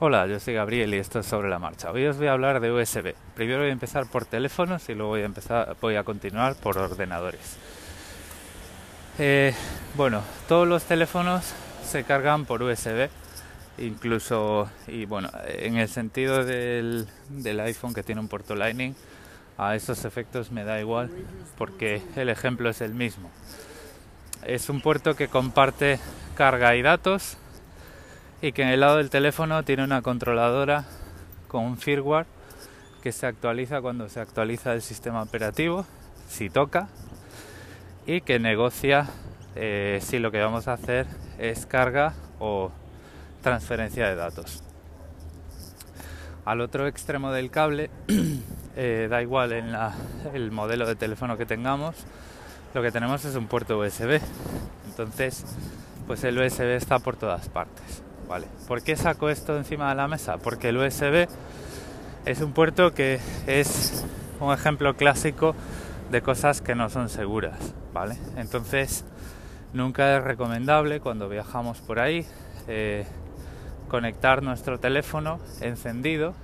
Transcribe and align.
Hola, 0.00 0.26
yo 0.26 0.40
soy 0.40 0.54
Gabriel 0.54 0.92
y 0.92 0.98
esto 0.98 1.20
es 1.20 1.26
sobre 1.26 1.48
la 1.48 1.60
marcha. 1.60 1.92
Hoy 1.92 2.04
os 2.04 2.16
voy 2.16 2.26
a 2.26 2.32
hablar 2.32 2.58
de 2.58 2.72
USB. 2.72 3.14
Primero 3.36 3.60
voy 3.60 3.68
a 3.68 3.72
empezar 3.72 4.06
por 4.10 4.24
teléfonos 4.24 4.88
y 4.88 4.94
luego 4.94 5.10
voy 5.10 5.22
a 5.22 5.24
empezar, 5.24 5.76
voy 5.80 5.94
a 5.94 6.02
continuar 6.02 6.56
por 6.56 6.78
ordenadores. 6.78 7.56
Eh, 9.20 9.54
bueno, 9.94 10.22
todos 10.48 10.66
los 10.66 10.82
teléfonos 10.82 11.54
se 11.86 12.02
cargan 12.02 12.44
por 12.44 12.60
USB, 12.60 13.08
incluso 13.78 14.68
y 14.88 15.04
bueno, 15.04 15.30
en 15.46 15.76
el 15.76 15.88
sentido 15.88 16.44
del, 16.44 17.06
del 17.28 17.60
iPhone 17.60 17.94
que 17.94 18.02
tiene 18.02 18.20
un 18.20 18.26
puerto 18.26 18.56
Lightning, 18.56 18.96
a 19.58 19.76
esos 19.76 20.04
efectos 20.04 20.50
me 20.50 20.64
da 20.64 20.80
igual 20.80 21.08
porque 21.56 22.02
el 22.16 22.30
ejemplo 22.30 22.68
es 22.68 22.80
el 22.80 22.94
mismo. 22.94 23.30
Es 24.44 24.68
un 24.68 24.80
puerto 24.80 25.14
que 25.14 25.28
comparte 25.28 26.00
carga 26.34 26.74
y 26.74 26.82
datos 26.82 27.38
y 28.42 28.52
que 28.52 28.62
en 28.62 28.68
el 28.68 28.80
lado 28.80 28.98
del 28.98 29.10
teléfono 29.10 29.62
tiene 29.62 29.84
una 29.84 30.02
controladora 30.02 30.84
con 31.48 31.64
un 31.64 31.78
firmware 31.78 32.26
que 33.02 33.12
se 33.12 33.26
actualiza 33.26 33.80
cuando 33.80 34.08
se 34.08 34.20
actualiza 34.20 34.72
el 34.72 34.82
sistema 34.82 35.22
operativo, 35.22 35.86
si 36.28 36.50
toca, 36.50 36.88
y 38.06 38.22
que 38.22 38.38
negocia 38.38 39.08
eh, 39.56 40.00
si 40.02 40.18
lo 40.18 40.30
que 40.30 40.40
vamos 40.40 40.68
a 40.68 40.72
hacer 40.72 41.06
es 41.38 41.66
carga 41.66 42.14
o 42.38 42.72
transferencia 43.42 44.08
de 44.08 44.14
datos. 44.14 44.62
Al 46.44 46.60
otro 46.60 46.86
extremo 46.86 47.30
del 47.30 47.50
cable, 47.50 47.90
eh, 48.76 49.06
da 49.10 49.22
igual 49.22 49.52
en 49.52 49.72
la, 49.72 49.94
el 50.32 50.50
modelo 50.50 50.86
de 50.86 50.96
teléfono 50.96 51.36
que 51.36 51.46
tengamos, 51.46 51.94
lo 52.74 52.82
que 52.82 52.90
tenemos 52.90 53.24
es 53.24 53.36
un 53.36 53.46
puerto 53.46 53.78
USB. 53.78 54.20
Entonces, 54.88 55.44
pues 56.06 56.24
el 56.24 56.38
USB 56.38 56.74
está 56.74 56.98
por 56.98 57.16
todas 57.16 57.48
partes. 57.48 58.02
¿Por 58.66 58.82
qué 58.82 58.96
saco 58.96 59.28
esto 59.28 59.56
encima 59.56 59.90
de 59.90 59.94
la 59.96 60.08
mesa? 60.08 60.38
Porque 60.38 60.70
el 60.70 60.78
USB 60.78 61.28
es 62.24 62.40
un 62.40 62.52
puerto 62.52 62.94
que 62.94 63.20
es 63.46 64.04
un 64.40 64.52
ejemplo 64.52 64.96
clásico 64.96 65.54
de 66.10 66.22
cosas 66.22 66.60
que 66.60 66.74
no 66.74 66.88
son 66.88 67.08
seguras, 67.08 67.74
¿vale? 67.92 68.16
Entonces, 68.36 69.04
nunca 69.72 70.16
es 70.16 70.24
recomendable 70.24 71.00
cuando 71.00 71.28
viajamos 71.28 71.80
por 71.80 72.00
ahí 72.00 72.26
eh, 72.66 73.06
conectar 73.88 74.42
nuestro 74.42 74.80
teléfono 74.80 75.38
encendido 75.60 76.34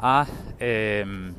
a 0.00 0.26
em, 0.58 1.34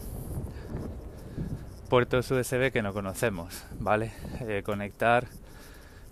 puertos 1.90 2.30
USB 2.30 2.72
que 2.72 2.82
no 2.82 2.94
conocemos, 2.94 3.64
¿vale? 3.80 4.12
Eh, 4.42 4.64
conectar 4.66 5.28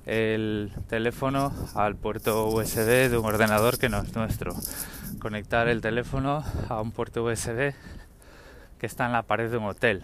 el 0.06 0.72
teléfono 0.88 1.52
al 1.74 1.96
puerto 1.96 2.48
USB 2.48 3.10
de 3.10 3.18
un 3.18 3.26
ordenador 3.26 3.78
que 3.78 3.90
no 3.90 4.02
es 4.02 4.16
nuestro. 4.16 4.54
Conectar 5.20 5.68
el 5.68 5.82
teléfono 5.82 6.44
a 6.70 6.82
un 6.82 6.92
puerto 6.92 7.24
USB 7.24 7.74
que 8.78 8.86
está 8.86 9.06
en 9.06 9.14
la 9.14 9.24
pared 9.24 9.50
de 9.50 9.58
un 9.58 9.66
hotel. 9.66 10.04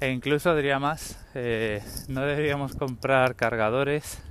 E 0.00 0.10
incluso 0.10 0.54
diría 0.54 0.78
más, 0.78 1.18
eh, 1.34 1.82
no 2.08 2.22
deberíamos 2.22 2.74
comprar 2.74 3.36
cargadores 3.36 4.22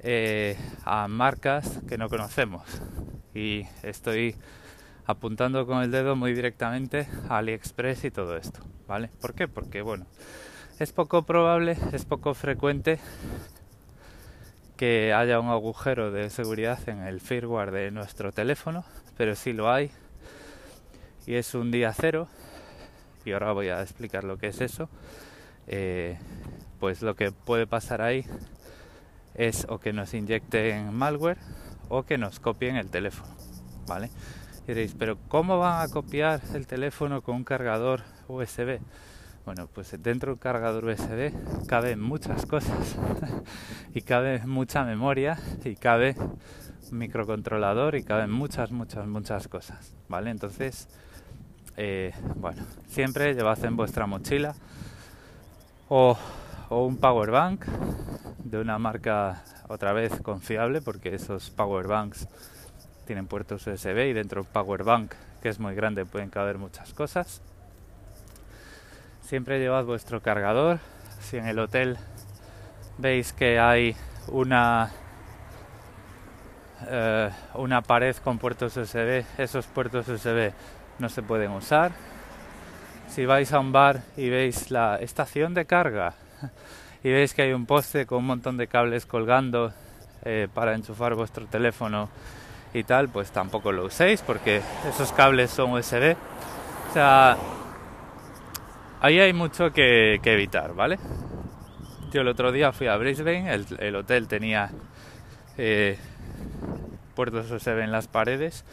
eh, 0.00 0.56
a 0.84 1.08
marcas 1.08 1.80
que 1.88 1.98
no 1.98 2.08
conocemos. 2.08 2.62
Y 3.34 3.64
estoy 3.82 4.36
apuntando 5.06 5.66
con 5.66 5.82
el 5.82 5.90
dedo 5.90 6.16
muy 6.16 6.34
directamente 6.34 7.08
a 7.28 7.38
AliExpress 7.38 8.04
y 8.04 8.10
todo 8.10 8.36
esto, 8.36 8.60
¿vale? 8.86 9.10
¿Por 9.20 9.34
qué? 9.34 9.48
Porque 9.48 9.80
bueno, 9.80 10.06
es 10.78 10.92
poco 10.92 11.22
probable, 11.22 11.76
es 11.92 12.04
poco 12.04 12.34
frecuente 12.34 13.00
que 14.76 15.12
haya 15.12 15.40
un 15.40 15.48
agujero 15.48 16.12
de 16.12 16.30
seguridad 16.30 16.78
en 16.88 17.02
el 17.02 17.20
firmware 17.20 17.72
de 17.72 17.90
nuestro 17.90 18.30
teléfono, 18.30 18.84
pero 19.16 19.34
sí 19.34 19.52
lo 19.52 19.72
hay 19.72 19.90
y 21.26 21.34
es 21.34 21.54
un 21.54 21.72
día 21.72 21.92
cero 21.92 22.28
y 23.24 23.32
ahora 23.32 23.52
voy 23.52 23.68
a 23.70 23.82
explicar 23.82 24.22
lo 24.22 24.38
que 24.38 24.46
es 24.46 24.60
eso. 24.60 24.88
Eh, 25.66 26.16
pues 26.78 27.02
lo 27.02 27.16
que 27.16 27.32
puede 27.32 27.66
pasar 27.66 28.00
ahí 28.00 28.24
es 29.34 29.66
o 29.68 29.78
que 29.80 29.92
nos 29.92 30.14
inyecten 30.14 30.94
malware 30.94 31.38
o 31.88 32.04
que 32.04 32.18
nos 32.18 32.38
copien 32.38 32.76
el 32.76 32.88
teléfono, 32.88 33.34
¿vale? 33.88 34.10
Y 34.64 34.68
diréis, 34.68 34.94
pero 34.96 35.18
¿cómo 35.28 35.58
van 35.58 35.82
a 35.82 35.92
copiar 35.92 36.40
el 36.54 36.68
teléfono 36.68 37.20
con 37.20 37.34
un 37.34 37.44
cargador 37.44 38.02
USB? 38.28 38.78
Bueno, 39.48 39.66
pues 39.66 39.96
dentro 40.02 40.32
del 40.32 40.38
cargador 40.38 40.84
USB 40.84 41.32
caben 41.66 42.02
muchas 42.02 42.44
cosas 42.44 42.98
y 43.94 44.02
cabe 44.02 44.44
mucha 44.44 44.84
memoria 44.84 45.38
y 45.64 45.74
cabe 45.74 46.14
un 46.92 46.98
microcontrolador 46.98 47.94
y 47.94 48.02
caben 48.02 48.30
muchas, 48.30 48.72
muchas, 48.72 49.06
muchas 49.06 49.48
cosas, 49.48 49.94
¿vale? 50.06 50.28
Entonces, 50.28 50.86
eh, 51.78 52.12
bueno, 52.36 52.62
siempre 52.88 53.32
llevad 53.32 53.64
en 53.64 53.74
vuestra 53.74 54.06
mochila 54.06 54.54
o, 55.88 56.18
o 56.68 56.84
un 56.84 56.98
power 56.98 57.30
bank 57.30 57.64
de 58.44 58.60
una 58.60 58.78
marca 58.78 59.44
otra 59.68 59.94
vez 59.94 60.12
confiable 60.20 60.82
porque 60.82 61.14
esos 61.14 61.48
power 61.48 61.86
banks 61.86 62.28
tienen 63.06 63.26
puertos 63.26 63.66
USB 63.66 64.10
y 64.10 64.12
dentro 64.12 64.42
del 64.42 64.52
power 64.52 64.84
bank 64.84 65.14
que 65.40 65.48
es 65.48 65.58
muy 65.58 65.74
grande 65.74 66.04
pueden 66.04 66.28
caber 66.28 66.58
muchas 66.58 66.92
cosas 66.92 67.40
Siempre 69.28 69.58
llevad 69.58 69.84
vuestro 69.84 70.22
cargador. 70.22 70.78
Si 71.20 71.36
en 71.36 71.46
el 71.46 71.58
hotel 71.58 71.98
veis 72.96 73.34
que 73.34 73.60
hay 73.60 73.94
una 74.28 74.90
eh, 76.86 77.28
una 77.52 77.82
pared 77.82 78.16
con 78.24 78.38
puertos 78.38 78.74
USB, 78.78 79.26
esos 79.36 79.66
puertos 79.66 80.08
USB 80.08 80.52
no 80.98 81.10
se 81.10 81.20
pueden 81.20 81.50
usar. 81.50 81.92
Si 83.10 83.26
vais 83.26 83.52
a 83.52 83.60
un 83.60 83.70
bar 83.70 84.00
y 84.16 84.30
veis 84.30 84.70
la 84.70 84.96
estación 84.96 85.52
de 85.52 85.66
carga 85.66 86.14
y 87.04 87.10
veis 87.10 87.34
que 87.34 87.42
hay 87.42 87.52
un 87.52 87.66
poste 87.66 88.06
con 88.06 88.20
un 88.20 88.28
montón 88.28 88.56
de 88.56 88.66
cables 88.66 89.04
colgando 89.04 89.74
eh, 90.24 90.48
para 90.54 90.74
enchufar 90.74 91.14
vuestro 91.14 91.44
teléfono 91.44 92.08
y 92.72 92.82
tal, 92.82 93.10
pues 93.10 93.30
tampoco 93.30 93.72
lo 93.72 93.84
uséis 93.84 94.22
porque 94.22 94.62
esos 94.88 95.12
cables 95.12 95.50
son 95.50 95.72
USB. 95.72 96.16
O 96.88 96.92
sea, 96.94 97.36
Ahí 99.00 99.20
hay 99.20 99.32
mucho 99.32 99.72
que, 99.72 100.20
evitar, 100.24 100.74
¿vale? 100.74 100.98
Yo 102.10 102.22
el 102.22 102.28
otro 102.28 102.50
día 102.50 102.72
fui 102.72 102.88
a 102.88 102.96
Brisbane, 102.96 103.54
el, 103.78 103.94
hotel 103.94 104.26
tenía 104.26 104.70
eh, 105.56 105.96
puertos 107.14 107.48
USB 107.48 107.78
en 107.78 107.92
las 107.92 108.08
paredes 108.08 108.64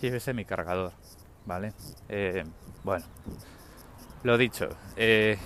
y 0.00 0.06
ese 0.06 0.34
mi 0.34 0.44
cargador, 0.44 0.92
¿vale? 1.46 1.72
Eh, 2.08 2.44
bueno, 2.84 3.04
lo 4.22 4.38
dicho, 4.38 4.68
eh, 4.96 5.36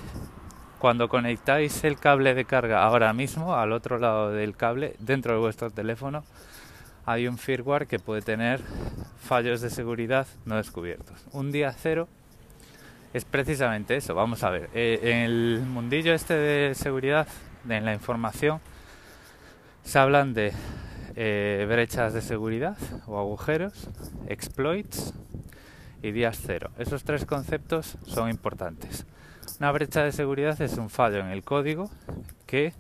cuando 0.79 1.09
conectáis 1.09 1.83
el 1.85 1.99
cable 1.99 2.35
de 2.35 2.45
carga 2.45 2.85
ahora 2.85 3.15
mismo 3.15 3.57
al 3.57 3.73
otro 3.73 3.99
lado 3.99 4.33
del 4.33 4.55
cable, 4.55 4.97
dentro 4.99 5.33
de 5.33 5.39
vuestro 5.39 5.71
teléfono, 5.71 6.25
hay 7.07 7.27
un 7.27 7.39
firmware 7.39 7.87
que 7.87 7.99
puede 7.99 8.21
tener 8.21 8.61
fallos 9.19 9.63
de 9.63 9.71
seguridad 9.71 10.27
no 10.45 10.57
descubiertos. 10.57 11.25
Un 11.33 11.53
día 11.53 11.73
cero 11.73 12.07
es 13.17 13.25
precisamente 13.25 13.97
eso. 13.97 14.15
Vamos 14.15 14.43
a 14.43 14.51
ver, 14.51 14.69
eh, 14.75 15.01
en 15.03 15.17
el 15.17 15.63
mundillo 15.67 16.13
este 16.13 16.35
de 16.35 16.75
seguridad, 16.75 17.27
en 17.67 17.87
la 17.87 17.95
información, 17.95 18.61
se 19.85 19.99
hablan 19.99 20.35
de 20.35 20.53
eh, 21.15 21.65
brechas 21.67 22.13
de 22.13 22.21
seguridad 22.21 22.77
o 23.07 23.19
agujeros, 23.19 23.89
exploits 24.29 25.15
y 26.03 26.11
días 26.11 26.39
cero. 26.45 26.73
Esos 26.77 27.05
tres 27.05 27.25
conceptos 27.25 27.97
son 28.05 28.29
importantes. 28.29 29.07
Una 29.61 29.73
brecha 29.73 30.05
de 30.05 30.13
seguridad 30.13 30.61
es 30.61 30.77
un 30.77 30.91
fallo 30.91 31.21
en 31.21 31.29
el 31.29 31.43
código 31.43 31.91
que 32.45 32.75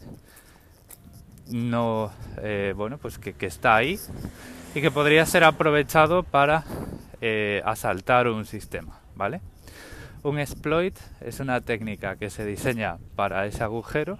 no, 1.49 2.13
eh, 2.43 2.75
bueno, 2.77 2.99
pues 2.99 3.19
que, 3.19 3.33
que, 3.33 3.47
está 3.47 3.75
ahí 3.75 3.99
y 4.75 4.83
que 4.83 4.91
podría 4.91 5.25
ser 5.25 5.45
aprovechado 5.45 6.25
para 6.25 6.63
asaltar 7.65 8.29
un 8.29 8.45
sistema, 8.45 9.01
¿vale? 9.15 9.41
Un 10.27 10.41
exploit 10.41 10.99
es 11.21 11.39
una 11.39 11.61
técnica 11.61 12.17
que 12.17 12.31
se 12.31 12.45
diseña 12.45 12.99
para 13.15 13.47
ese 13.47 13.63
agujero 13.63 14.19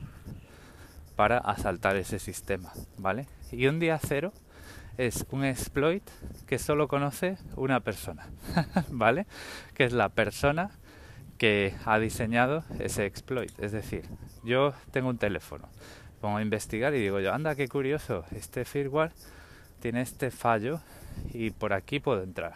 para 1.17 1.39
asaltar 1.39 1.97
ese 1.97 2.21
sistema, 2.21 2.73
¿vale? 2.97 3.27
Y 3.51 3.67
un 3.67 3.81
día 3.81 3.99
cero 3.99 4.33
es 4.99 5.27
un 5.31 5.45
exploit 5.45 6.09
que 6.47 6.61
solo 6.61 6.87
conoce 6.87 7.39
una 7.57 7.81
persona, 7.81 8.29
¿vale? 8.89 9.27
Que 9.75 9.83
es 9.83 9.93
la 9.93 10.09
persona 10.09 10.71
que 11.39 11.75
ha 11.85 11.99
diseñado 11.99 12.63
ese 12.79 13.05
exploit. 13.05 13.51
Es 13.59 13.73
decir, 13.73 14.05
yo 14.45 14.75
tengo 14.93 15.09
un 15.09 15.19
teléfono, 15.19 15.69
pongo 16.21 16.37
a 16.37 16.43
investigar 16.43 16.95
y 16.95 17.01
digo 17.01 17.19
yo, 17.19 17.35
anda, 17.35 17.57
qué 17.57 17.67
curioso, 17.67 18.25
este 18.31 18.65
firmware 18.65 19.11
tiene 19.81 20.03
este 20.03 20.31
fallo 20.31 20.79
y 21.33 21.51
por 21.51 21.73
aquí 21.73 21.99
puedo 21.99 22.23
entrar. 22.23 22.55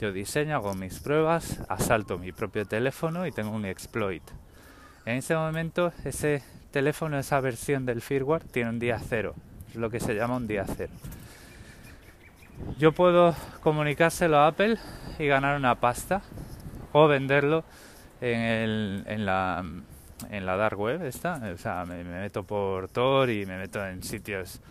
Yo 0.00 0.12
diseño, 0.12 0.54
hago 0.54 0.74
mis 0.74 0.98
pruebas, 0.98 1.60
asalto 1.68 2.16
mi 2.16 2.32
propio 2.32 2.64
teléfono 2.64 3.26
y 3.26 3.32
tengo 3.32 3.50
un 3.50 3.66
exploit. 3.66 4.22
En 5.04 5.18
ese 5.18 5.34
momento 5.34 5.92
ese 6.06 6.42
teléfono, 6.70 7.18
esa 7.18 7.38
versión 7.40 7.84
del 7.84 8.00
firmware 8.00 8.44
tiene 8.44 8.70
un 8.70 8.78
día 8.78 8.98
cero, 8.98 9.34
es 9.68 9.74
lo 9.74 9.90
que 9.90 10.00
se 10.00 10.14
llama 10.14 10.36
un 10.36 10.46
día 10.46 10.64
cero. 10.66 10.90
yo 12.78 12.92
puedo 12.92 13.36
comunicárselo 13.62 14.38
a 14.38 14.46
Apple 14.46 14.78
y 15.18 15.26
ganar 15.26 15.58
una 15.58 15.74
pasta 15.74 16.22
o 16.92 17.06
venderlo 17.06 17.62
en, 18.22 19.26
la 19.26 19.62
en 20.30 20.46
la 20.46 20.56
dark 20.56 20.80
web 20.80 21.04
esta, 21.04 21.42
o 21.52 21.58
sea, 21.58 21.84
me, 21.84 22.02
meto 22.04 22.44
por 22.44 22.88
Tor 22.88 23.28
y 23.28 23.44
me 23.44 23.58
meto 23.58 23.86
en 23.86 24.02
sitios 24.02 24.62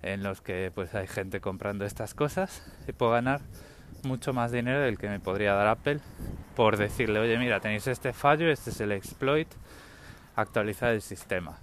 en 0.00 0.22
los 0.22 0.40
que 0.40 0.72
pues 0.74 0.94
hay 0.94 1.06
gente 1.06 1.42
comprando 1.42 1.84
estas 1.84 2.14
cosas 2.14 2.62
y 2.88 2.92
puedo 2.92 3.12
ganar 3.12 3.42
mucho 4.04 4.32
más 4.32 4.52
dinero 4.52 4.80
del 4.80 4.98
que 4.98 5.08
me 5.08 5.20
podría 5.20 5.54
dar 5.54 5.66
Apple 5.66 6.00
por 6.56 6.76
decirle, 6.76 7.18
oye, 7.20 7.38
mira, 7.38 7.60
tenéis 7.60 7.86
este 7.86 8.12
fallo, 8.12 8.50
este 8.50 8.70
es 8.70 8.80
el 8.80 8.92
exploit, 8.92 9.48
actualizar 10.36 10.92
el 10.92 11.02
sistema. 11.02 11.58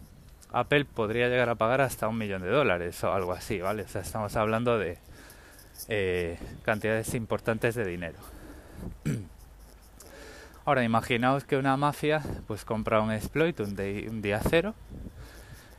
Apple 0.52 0.86
podría 0.86 1.28
llegar 1.28 1.50
a 1.50 1.56
pagar 1.56 1.82
hasta 1.82 2.08
un 2.08 2.18
millón 2.18 2.42
de 2.42 2.50
dólares 2.50 3.04
o 3.04 3.12
algo 3.12 3.34
así, 3.34 3.60
¿vale? 3.60 3.84
O 3.84 3.88
sea, 3.88 4.02
estamos 4.02 4.36
hablando 4.36 4.80
de 4.80 4.98
eh, 5.90 6.40
cantidades 6.64 7.14
importantes 7.14 7.76
de 7.76 7.86
dinero. 7.86 8.18
Ahora 10.66 10.84
imaginaos 10.84 11.44
que 11.44 11.58
una 11.58 11.78
mafia 11.78 12.22
pues 12.48 12.66
compra 12.66 13.02
un 13.02 13.12
exploit 13.12 13.60
un, 13.60 13.70
un 13.70 14.22
día 14.22 14.42
cero 14.50 14.76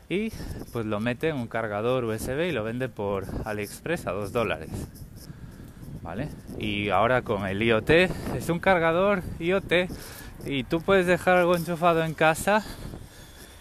y 0.08 0.30
pues 0.72 0.86
lo 0.86 1.00
mete 1.00 1.28
en 1.28 1.36
un 1.36 1.46
cargador 1.46 2.04
USB 2.04 2.48
y 2.48 2.52
lo 2.52 2.64
vende 2.64 2.88
por 2.88 3.26
AliExpress 3.44 4.06
a 4.06 4.12
2 4.12 4.32
dólares. 4.32 4.70
¿Vale? 6.08 6.30
Y 6.58 6.88
ahora 6.88 7.20
con 7.20 7.46
el 7.46 7.62
IoT 7.62 7.90
es 7.90 8.48
un 8.48 8.60
cargador 8.60 9.22
IoT 9.40 9.90
y 10.46 10.64
tú 10.64 10.80
puedes 10.80 11.04
dejar 11.04 11.36
algo 11.36 11.54
enchufado 11.54 12.02
en 12.02 12.14
casa 12.14 12.64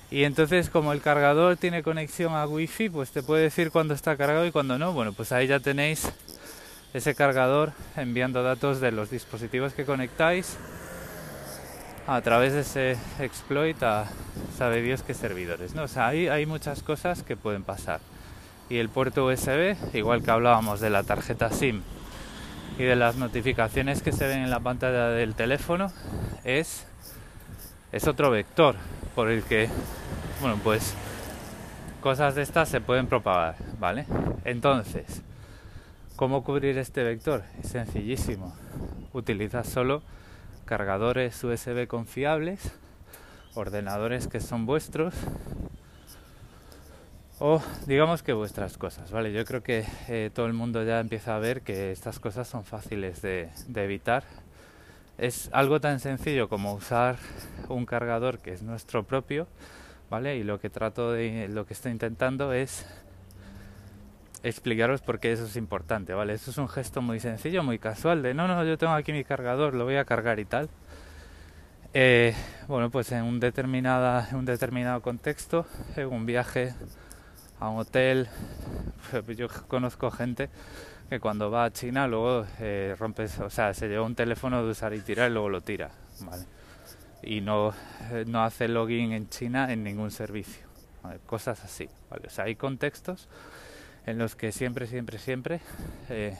y 0.09 0.23
entonces 0.23 0.69
como 0.69 0.93
el 0.93 1.01
cargador 1.01 1.57
tiene 1.57 1.83
conexión 1.83 2.35
a 2.35 2.47
wifi 2.47 2.87
pues 2.87 3.11
te 3.11 3.21
puede 3.21 3.43
decir 3.43 3.69
cuándo 3.69 3.93
está 3.93 4.15
cargado 4.15 4.45
y 4.45 4.53
cuándo 4.53 4.77
no. 4.77 4.93
Bueno, 4.93 5.11
pues 5.11 5.33
ahí 5.33 5.47
ya 5.47 5.59
tenéis 5.59 6.09
ese 6.93 7.15
cargador 7.15 7.73
enviando 7.97 8.41
datos 8.43 8.79
de 8.79 8.93
los 8.93 9.09
dispositivos 9.09 9.73
que 9.73 9.83
conectáis 9.83 10.55
a 12.07 12.21
través 12.21 12.53
de 12.53 12.61
ese 12.61 12.97
exploit 13.19 13.83
a 13.83 14.05
sabe 14.57 14.81
Dios 14.81 15.03
qué 15.03 15.13
servidores. 15.13 15.75
¿no? 15.75 15.83
O 15.83 15.89
sea, 15.89 16.07
hay, 16.07 16.29
hay 16.29 16.45
muchas 16.45 16.81
cosas 16.81 17.23
que 17.23 17.35
pueden 17.35 17.65
pasar. 17.65 17.99
Y 18.69 18.77
el 18.77 18.87
puerto 18.87 19.25
USB, 19.25 19.75
igual 19.93 20.23
que 20.23 20.31
hablábamos 20.31 20.79
de 20.79 20.89
la 20.89 21.03
tarjeta 21.03 21.51
SIM 21.51 21.81
y 22.77 22.83
de 22.83 22.95
las 22.95 23.15
notificaciones 23.15 24.01
que 24.01 24.11
se 24.11 24.27
ven 24.27 24.39
en 24.39 24.49
la 24.49 24.59
pantalla 24.59 25.09
del 25.09 25.33
teléfono, 25.33 25.91
es, 26.43 26.85
es 27.91 28.07
otro 28.07 28.29
vector 28.29 28.75
por 29.15 29.29
el 29.29 29.43
que, 29.43 29.67
bueno, 30.41 30.59
pues 30.63 30.93
cosas 32.01 32.35
de 32.35 32.43
estas 32.43 32.69
se 32.69 32.79
pueden 32.79 33.07
propagar, 33.07 33.55
¿vale? 33.79 34.05
Entonces, 34.45 35.23
¿cómo 36.15 36.43
cubrir 36.43 36.77
este 36.77 37.03
vector? 37.03 37.43
Es 37.63 37.69
sencillísimo. 37.69 38.55
Utilizas 39.11 39.67
solo 39.67 40.03
cargadores 40.65 41.43
USB 41.43 41.87
confiables, 41.87 42.71
ordenadores 43.55 44.27
que 44.27 44.39
son 44.39 44.67
vuestros 44.67 45.15
o 47.39 47.61
digamos 47.85 48.23
que 48.23 48.33
vuestras 48.33 48.77
cosas, 48.77 49.11
¿vale? 49.11 49.31
Yo 49.31 49.45
creo 49.45 49.61
que 49.61 49.85
eh, 50.07 50.31
todo 50.33 50.47
el 50.47 50.53
mundo 50.53 50.83
ya 50.83 50.99
empieza 50.99 51.35
a 51.35 51.39
ver 51.39 51.61
que 51.61 51.91
estas 51.91 52.19
cosas 52.19 52.47
son 52.47 52.63
fáciles 52.63 53.21
de, 53.21 53.49
de 53.67 53.83
evitar. 53.83 54.23
Es 55.17 55.49
algo 55.51 55.79
tan 55.79 55.99
sencillo 55.99 56.49
como 56.49 56.73
usar 56.73 57.17
un 57.69 57.85
cargador 57.85 58.39
que 58.39 58.53
es 58.53 58.61
nuestro 58.61 59.03
propio, 59.03 59.47
¿vale? 60.09 60.37
Y 60.37 60.43
lo 60.43 60.59
que 60.59 60.69
trato 60.69 61.11
de, 61.11 61.47
lo 61.47 61.65
que 61.65 61.73
estoy 61.73 61.91
intentando 61.91 62.53
es 62.53 62.85
explicaros 64.43 65.01
por 65.01 65.19
qué 65.19 65.31
eso 65.31 65.45
es 65.45 65.55
importante, 65.55 66.13
¿vale? 66.13 66.33
Eso 66.33 66.51
es 66.51 66.57
un 66.57 66.69
gesto 66.69 67.01
muy 67.01 67.19
sencillo, 67.19 67.63
muy 67.63 67.79
casual, 67.79 68.21
de 68.23 68.33
no, 68.33 68.47
no, 68.47 68.63
yo 68.63 68.77
tengo 68.77 68.93
aquí 68.93 69.11
mi 69.11 69.23
cargador, 69.23 69.73
lo 69.73 69.85
voy 69.85 69.95
a 69.95 70.05
cargar 70.05 70.39
y 70.39 70.45
tal. 70.45 70.69
Eh, 71.93 72.35
bueno, 72.67 72.89
pues 72.89 73.11
en 73.11 73.23
un, 73.23 73.39
determinada, 73.39 74.27
en 74.29 74.37
un 74.37 74.45
determinado 74.45 75.01
contexto, 75.01 75.65
en 75.95 76.07
un 76.07 76.25
viaje 76.25 76.73
a 77.59 77.69
un 77.69 77.79
hotel, 77.79 78.27
yo 79.35 79.47
conozco 79.67 80.11
gente 80.11 80.49
que 81.09 81.19
cuando 81.19 81.49
va 81.49 81.65
a 81.65 81.71
China 81.71 82.07
luego 82.07 82.45
eh, 82.59 82.95
rompes, 82.99 83.39
o 83.39 83.49
sea, 83.49 83.73
se 83.73 83.87
lleva 83.87 84.05
un 84.05 84.15
teléfono 84.15 84.63
de 84.63 84.71
usar 84.71 84.93
y 84.93 84.99
tirar 84.99 85.29
y 85.29 85.33
luego 85.33 85.49
lo 85.49 85.61
tira, 85.61 85.89
¿vale? 86.21 86.43
Y 87.23 87.41
no, 87.41 87.73
eh, 88.11 88.25
no 88.27 88.43
hace 88.43 88.67
login 88.67 89.13
en 89.13 89.29
China 89.29 89.71
en 89.71 89.83
ningún 89.83 90.11
servicio, 90.11 90.67
cosas 91.25 91.63
así, 91.63 91.89
¿vale? 92.09 92.27
O 92.27 92.29
sea, 92.29 92.45
hay 92.45 92.55
contextos 92.55 93.27
en 94.05 94.17
los 94.17 94.35
que 94.35 94.51
siempre, 94.51 94.87
siempre, 94.87 95.17
siempre 95.19 95.59
eh, 96.09 96.37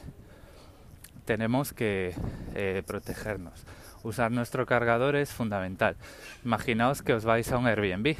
tenemos 1.26 1.74
que 1.74 2.14
eh, 2.54 2.82
protegernos. 2.86 3.64
Usar 4.02 4.30
nuestro 4.32 4.64
cargador 4.64 5.16
es 5.16 5.30
fundamental. 5.30 5.96
Imaginaos 6.44 7.02
que 7.02 7.12
os 7.12 7.26
vais 7.26 7.52
a 7.52 7.58
un 7.58 7.66
Airbnb. 7.66 8.16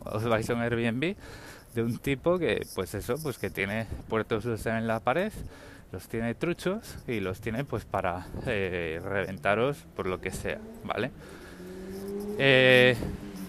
Os 0.00 0.24
vais 0.24 0.48
a 0.50 0.54
un 0.54 0.60
Airbnb 0.60 1.16
de 1.74 1.82
un 1.82 1.98
tipo 1.98 2.38
que, 2.38 2.66
pues 2.74 2.94
eso, 2.94 3.16
pues 3.22 3.38
que 3.38 3.50
tiene 3.50 3.86
puertos 4.08 4.44
en 4.66 4.86
la 4.86 5.00
pared, 5.00 5.32
los 5.92 6.08
tiene 6.08 6.34
truchos 6.34 6.98
y 7.06 7.20
los 7.20 7.40
tiene 7.40 7.64
pues 7.64 7.84
para 7.84 8.26
eh, 8.46 9.00
reventaros 9.02 9.78
por 9.96 10.06
lo 10.06 10.20
que 10.20 10.30
sea, 10.30 10.58
¿vale? 10.84 11.10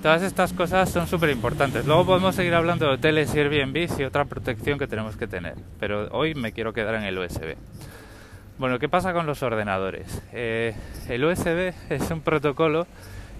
Todas 0.01 0.21
estas 0.21 0.53
cosas 0.53 0.89
son 0.89 1.07
súper 1.07 1.29
importantes. 1.29 1.85
Luego 1.85 2.05
podemos 2.05 2.33
seguir 2.33 2.53
hablando 2.55 2.85
de 2.85 2.93
hoteles 2.93 3.35
y 3.35 3.39
Airbnb 3.39 3.99
y 3.99 4.03
otra 4.05 4.23
protección 4.23 4.79
que 4.79 4.87
tenemos 4.87 5.17
que 5.17 5.27
tener. 5.27 5.55
Pero 5.77 6.07
hoy 6.11 6.35
me 6.35 6.53
quiero 6.53 6.71
quedar 6.71 6.95
en 6.95 7.03
el 7.03 7.17
USB. 7.17 7.57
Bueno, 8.57 8.79
¿qué 8.79 8.87
pasa 8.87 9.11
con 9.11 9.25
los 9.25 9.43
ordenadores? 9.43 10.21
Eh, 10.31 10.73
el 11.09 11.25
USB 11.25 11.73
es 11.89 12.11
un 12.11 12.21
protocolo 12.21 12.87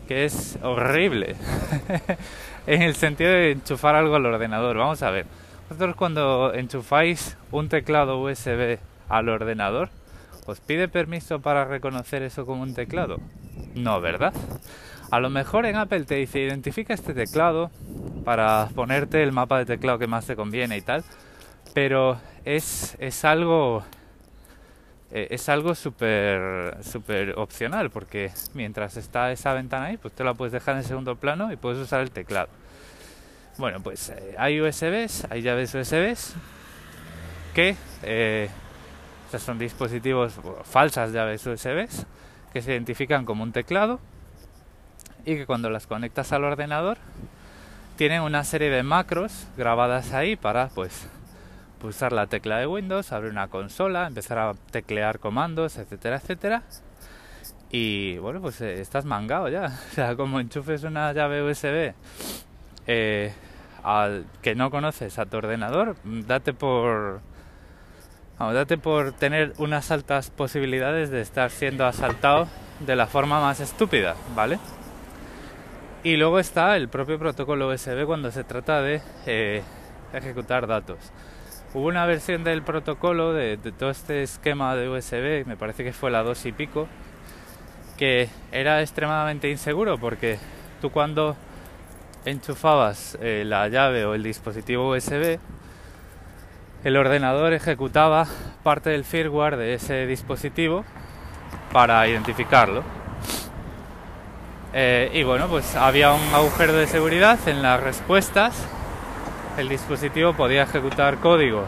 que 0.09 0.25
es 0.25 0.57
horrible 0.63 1.35
en 2.67 2.81
el 2.81 2.95
sentido 2.95 3.29
de 3.29 3.51
enchufar 3.51 3.93
algo 3.93 4.15
al 4.15 4.25
ordenador. 4.25 4.75
Vamos 4.75 5.03
a 5.03 5.11
ver. 5.11 5.27
Vosotros 5.69 5.95
cuando 5.95 6.51
enchufáis 6.55 7.37
un 7.51 7.69
teclado 7.69 8.19
USB 8.19 8.79
al 9.07 9.29
ordenador, 9.29 9.89
¿os 10.47 10.61
pide 10.61 10.87
permiso 10.87 11.41
para 11.41 11.65
reconocer 11.65 12.23
eso 12.23 12.47
como 12.47 12.63
un 12.63 12.73
teclado? 12.73 13.17
No, 13.75 14.01
¿verdad? 14.01 14.33
A 15.11 15.19
lo 15.19 15.29
mejor 15.29 15.67
en 15.67 15.75
Apple 15.75 16.05
te 16.05 16.15
dice 16.15 16.39
identifica 16.39 16.95
este 16.95 17.13
teclado 17.13 17.69
para 18.25 18.67
ponerte 18.73 19.21
el 19.21 19.31
mapa 19.31 19.59
de 19.59 19.67
teclado 19.67 19.99
que 19.99 20.07
más 20.07 20.25
te 20.25 20.35
conviene 20.35 20.75
y 20.75 20.81
tal, 20.81 21.03
pero 21.75 22.17
es, 22.45 22.97
es 22.99 23.25
algo 23.25 23.83
eh, 25.11 25.27
es 25.31 25.49
algo 25.49 25.73
súper 25.73 26.77
super 26.83 27.33
opcional 27.37 27.89
porque 27.89 28.31
mientras 28.53 28.95
está 28.95 29.31
esa 29.31 29.53
ventana 29.53 29.85
ahí, 29.85 29.97
pues 29.97 30.13
te 30.13 30.23
la 30.23 30.35
puedes 30.35 30.51
dejar 30.51 30.77
en 30.77 30.83
segundo 30.83 31.15
plano 31.15 31.51
y 31.51 31.55
puedes 31.55 31.79
usar 31.79 32.01
el 32.01 32.11
teclado. 32.11 32.49
Bueno, 33.57 33.81
pues 33.81 34.09
eh, 34.09 34.35
hay 34.37 34.61
USBs, 34.61 35.25
hay 35.31 35.41
llaves 35.41 35.73
USBs 35.73 36.35
que 37.53 37.75
eh, 38.03 38.49
son 39.37 39.57
dispositivos 39.57 40.33
falsas 40.63 41.11
llaves 41.11 41.45
USBs 41.45 42.05
que 42.53 42.61
se 42.61 42.71
identifican 42.71 43.25
como 43.25 43.43
un 43.43 43.51
teclado 43.51 43.99
y 45.25 45.35
que 45.35 45.45
cuando 45.45 45.69
las 45.69 45.87
conectas 45.87 46.31
al 46.31 46.43
ordenador 46.43 46.97
tienen 47.97 48.21
una 48.21 48.43
serie 48.43 48.69
de 48.69 48.83
macros 48.83 49.47
grabadas 49.57 50.13
ahí 50.13 50.35
para 50.35 50.69
pues 50.69 51.07
pulsar 51.79 52.13
la 52.13 52.27
tecla 52.27 52.57
de 52.57 52.67
Windows, 52.67 53.11
abrir 53.11 53.31
una 53.31 53.47
consola, 53.47 54.07
empezar 54.07 54.37
a 54.37 54.53
teclear 54.71 55.19
comandos, 55.19 55.77
etcétera, 55.77 56.17
etcétera. 56.17 56.63
Y 57.71 58.17
bueno, 58.17 58.41
pues 58.41 58.61
eh, 58.61 58.81
estás 58.81 59.05
mangado 59.05 59.49
ya. 59.49 59.65
O 59.91 59.93
sea, 59.95 60.15
como 60.15 60.39
enchufes 60.39 60.83
una 60.83 61.11
llave 61.13 61.43
USB 61.43 61.93
eh, 62.87 63.33
que 64.41 64.55
no 64.55 64.71
conoces 64.71 65.19
a 65.19 65.25
tu 65.25 65.37
ordenador, 65.37 65.95
date 66.03 66.53
por 66.53 67.21
date 68.39 68.77
por 68.77 69.11
tener 69.11 69.53
unas 69.57 69.91
altas 69.91 70.29
posibilidades 70.29 71.09
de 71.09 71.21
estar 71.21 71.51
siendo 71.51 71.85
asaltado 71.85 72.47
de 72.79 72.95
la 72.95 73.07
forma 73.07 73.41
más 73.41 73.59
estúpida, 73.59 74.15
¿vale? 74.35 74.59
Y 76.03 76.15
luego 76.15 76.39
está 76.39 76.77
el 76.77 76.87
propio 76.87 77.19
protocolo 77.19 77.67
USB 77.67 78.05
cuando 78.05 78.31
se 78.31 78.45
trata 78.45 78.81
de 78.81 79.01
eh, 79.25 79.61
ejecutar 80.13 80.65
datos. 80.65 80.97
Hubo 81.73 81.87
una 81.87 82.05
versión 82.05 82.43
del 82.43 82.63
protocolo 82.63 83.33
de, 83.33 83.57
todo 83.57 83.91
este 83.91 84.23
esquema 84.23 84.75
de 84.75 84.89
USB, 84.89 85.45
me 85.45 85.55
parece 85.55 85.83
que 85.83 85.93
fue 85.93 86.09
la 86.09 86.23
2 86.23 86.47
y 86.47 86.51
pico, 86.51 86.87
que 87.97 88.29
era 88.51 88.81
extremadamente 88.81 89.49
inseguro 89.49 89.97
porque 89.97 90.39
tú 90.81 90.89
cuando 90.89 91.35
enchufabas 92.25 93.17
eh, 93.21 93.43
la 93.45 93.67
llave 93.67 94.05
o 94.05 94.15
el 94.15 94.23
dispositivo 94.23 94.89
USB, 94.89 95.37
el 96.83 96.97
ordenador 96.97 97.53
ejecutaba 97.53 98.25
parte 98.63 98.89
del 98.89 99.03
firmware 99.03 99.57
de 99.57 99.75
ese 99.75 100.07
dispositivo 100.07 100.85
para 101.71 102.07
identificarlo 102.07 102.83
eh, 104.73 105.09
y 105.13 105.23
bueno, 105.23 105.47
pues 105.47 105.75
había 105.75 106.13
un 106.13 106.33
agujero 106.33 106.73
de 106.73 106.85
seguridad 106.85 107.39
en 107.47 107.61
las 107.61 107.81
respuestas. 107.81 108.67
El 109.59 109.67
dispositivo 109.67 110.31
podía 110.31 110.63
ejecutar 110.63 111.17
código 111.17 111.65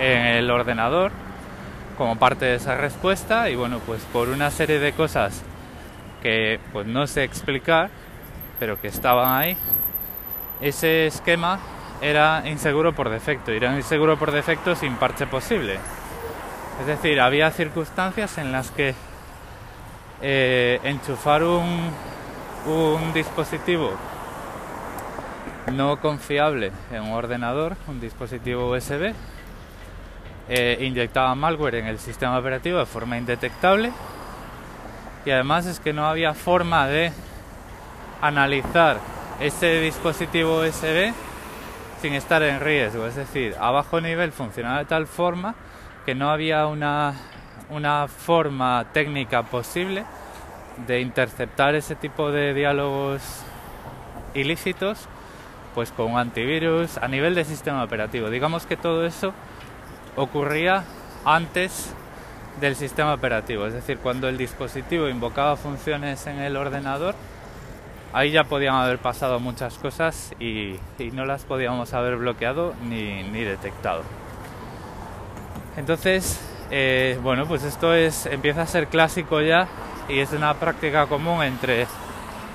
en 0.00 0.26
el 0.26 0.50
ordenador 0.50 1.12
como 1.96 2.18
parte 2.18 2.46
de 2.46 2.56
esa 2.56 2.76
respuesta 2.76 3.48
y 3.48 3.54
bueno, 3.54 3.78
pues 3.86 4.02
por 4.12 4.28
una 4.28 4.50
serie 4.50 4.80
de 4.80 4.92
cosas 4.92 5.40
que 6.20 6.58
pues 6.72 6.84
no 6.84 7.06
sé 7.06 7.22
explicar, 7.22 7.90
pero 8.58 8.80
que 8.80 8.88
estaban 8.88 9.40
ahí, 9.40 9.56
ese 10.60 11.06
esquema 11.06 11.60
era 12.00 12.42
inseguro 12.44 12.92
por 12.92 13.08
defecto, 13.08 13.52
era 13.52 13.76
inseguro 13.76 14.18
por 14.18 14.32
defecto 14.32 14.74
sin 14.74 14.96
parche 14.96 15.28
posible. 15.28 15.78
Es 16.80 16.86
decir, 16.88 17.20
había 17.20 17.52
circunstancias 17.52 18.36
en 18.38 18.50
las 18.50 18.72
que 18.72 18.96
eh, 20.22 20.80
enchufar 20.82 21.44
un, 21.44 21.88
un 22.66 23.12
dispositivo 23.14 23.92
no 25.70 26.00
confiable 26.00 26.72
en 26.90 27.02
un 27.02 27.12
ordenador, 27.12 27.76
un 27.88 28.00
dispositivo 28.00 28.70
USB, 28.70 29.14
eh, 30.48 30.78
inyectaba 30.80 31.34
malware 31.34 31.76
en 31.76 31.86
el 31.86 31.98
sistema 31.98 32.38
operativo 32.38 32.78
de 32.78 32.86
forma 32.86 33.16
indetectable. 33.16 33.92
Y 35.24 35.30
además 35.30 35.66
es 35.66 35.78
que 35.78 35.92
no 35.92 36.06
había 36.06 36.34
forma 36.34 36.88
de 36.88 37.12
analizar 38.20 38.98
ese 39.40 39.80
dispositivo 39.80 40.60
USB 40.60 41.12
sin 42.00 42.14
estar 42.14 42.42
en 42.42 42.60
riesgo, 42.60 43.06
es 43.06 43.14
decir, 43.14 43.54
a 43.60 43.70
bajo 43.70 44.00
nivel 44.00 44.32
funcionaba 44.32 44.78
de 44.78 44.84
tal 44.86 45.06
forma 45.06 45.54
que 46.04 46.16
no 46.16 46.30
había 46.30 46.66
una, 46.66 47.14
una 47.70 48.08
forma 48.08 48.86
técnica 48.92 49.44
posible 49.44 50.04
de 50.88 51.00
interceptar 51.00 51.76
ese 51.76 51.94
tipo 51.94 52.32
de 52.32 52.54
diálogos 52.54 53.22
ilícitos 54.34 55.08
pues 55.74 55.92
con 55.92 56.16
antivirus 56.16 56.98
a 56.98 57.08
nivel 57.08 57.34
de 57.34 57.44
sistema 57.44 57.84
operativo. 57.84 58.30
Digamos 58.30 58.66
que 58.66 58.76
todo 58.76 59.06
eso 59.06 59.32
ocurría 60.16 60.84
antes 61.24 61.94
del 62.60 62.76
sistema 62.76 63.14
operativo, 63.14 63.66
es 63.66 63.72
decir, 63.72 63.98
cuando 63.98 64.28
el 64.28 64.36
dispositivo 64.36 65.08
invocaba 65.08 65.56
funciones 65.56 66.26
en 66.26 66.38
el 66.38 66.56
ordenador, 66.56 67.14
ahí 68.12 68.30
ya 68.30 68.44
podían 68.44 68.74
haber 68.74 68.98
pasado 68.98 69.40
muchas 69.40 69.78
cosas 69.78 70.34
y, 70.38 70.78
no 71.12 71.24
las 71.24 71.44
podíamos 71.44 71.94
haber 71.94 72.16
bloqueado 72.16 72.74
ni, 72.84 73.22
detectado. 73.44 74.02
Entonces, 75.76 76.40
eh, 76.70 77.18
bueno, 77.22 77.46
pues 77.46 77.64
esto 77.64 77.94
es 77.94 78.26
empieza 78.26 78.62
a 78.62 78.66
ser 78.66 78.88
clásico 78.88 79.40
ya 79.40 79.66
y 80.08 80.18
es 80.18 80.32
una 80.32 80.54
práctica 80.54 81.06
común 81.06 81.42
entre 81.42 81.86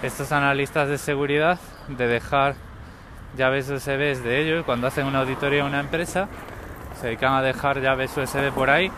estos 0.03 0.31
analistas 0.31 0.89
de 0.89 0.97
seguridad 0.97 1.59
de 1.87 2.07
dejar 2.07 2.55
llaves 3.37 3.69
USB 3.69 4.21
de 4.21 4.41
ellos 4.41 4.65
cuando 4.65 4.87
hacen 4.87 5.05
una 5.05 5.19
auditoría 5.19 5.63
a 5.63 5.65
una 5.65 5.79
empresa. 5.79 6.27
Se 6.99 7.07
dedican 7.07 7.33
a 7.33 7.41
dejar 7.41 7.79
llaves 7.79 8.11
USB 8.17 8.51
por 8.51 8.69
ahí, 8.69 8.91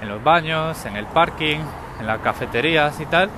en 0.00 0.08
los 0.08 0.24
baños, 0.24 0.84
en 0.86 0.96
el 0.96 1.06
parking, 1.06 1.60
en 2.00 2.06
las 2.06 2.20
cafeterías 2.20 2.98
y 3.00 3.06
tal. 3.06 3.30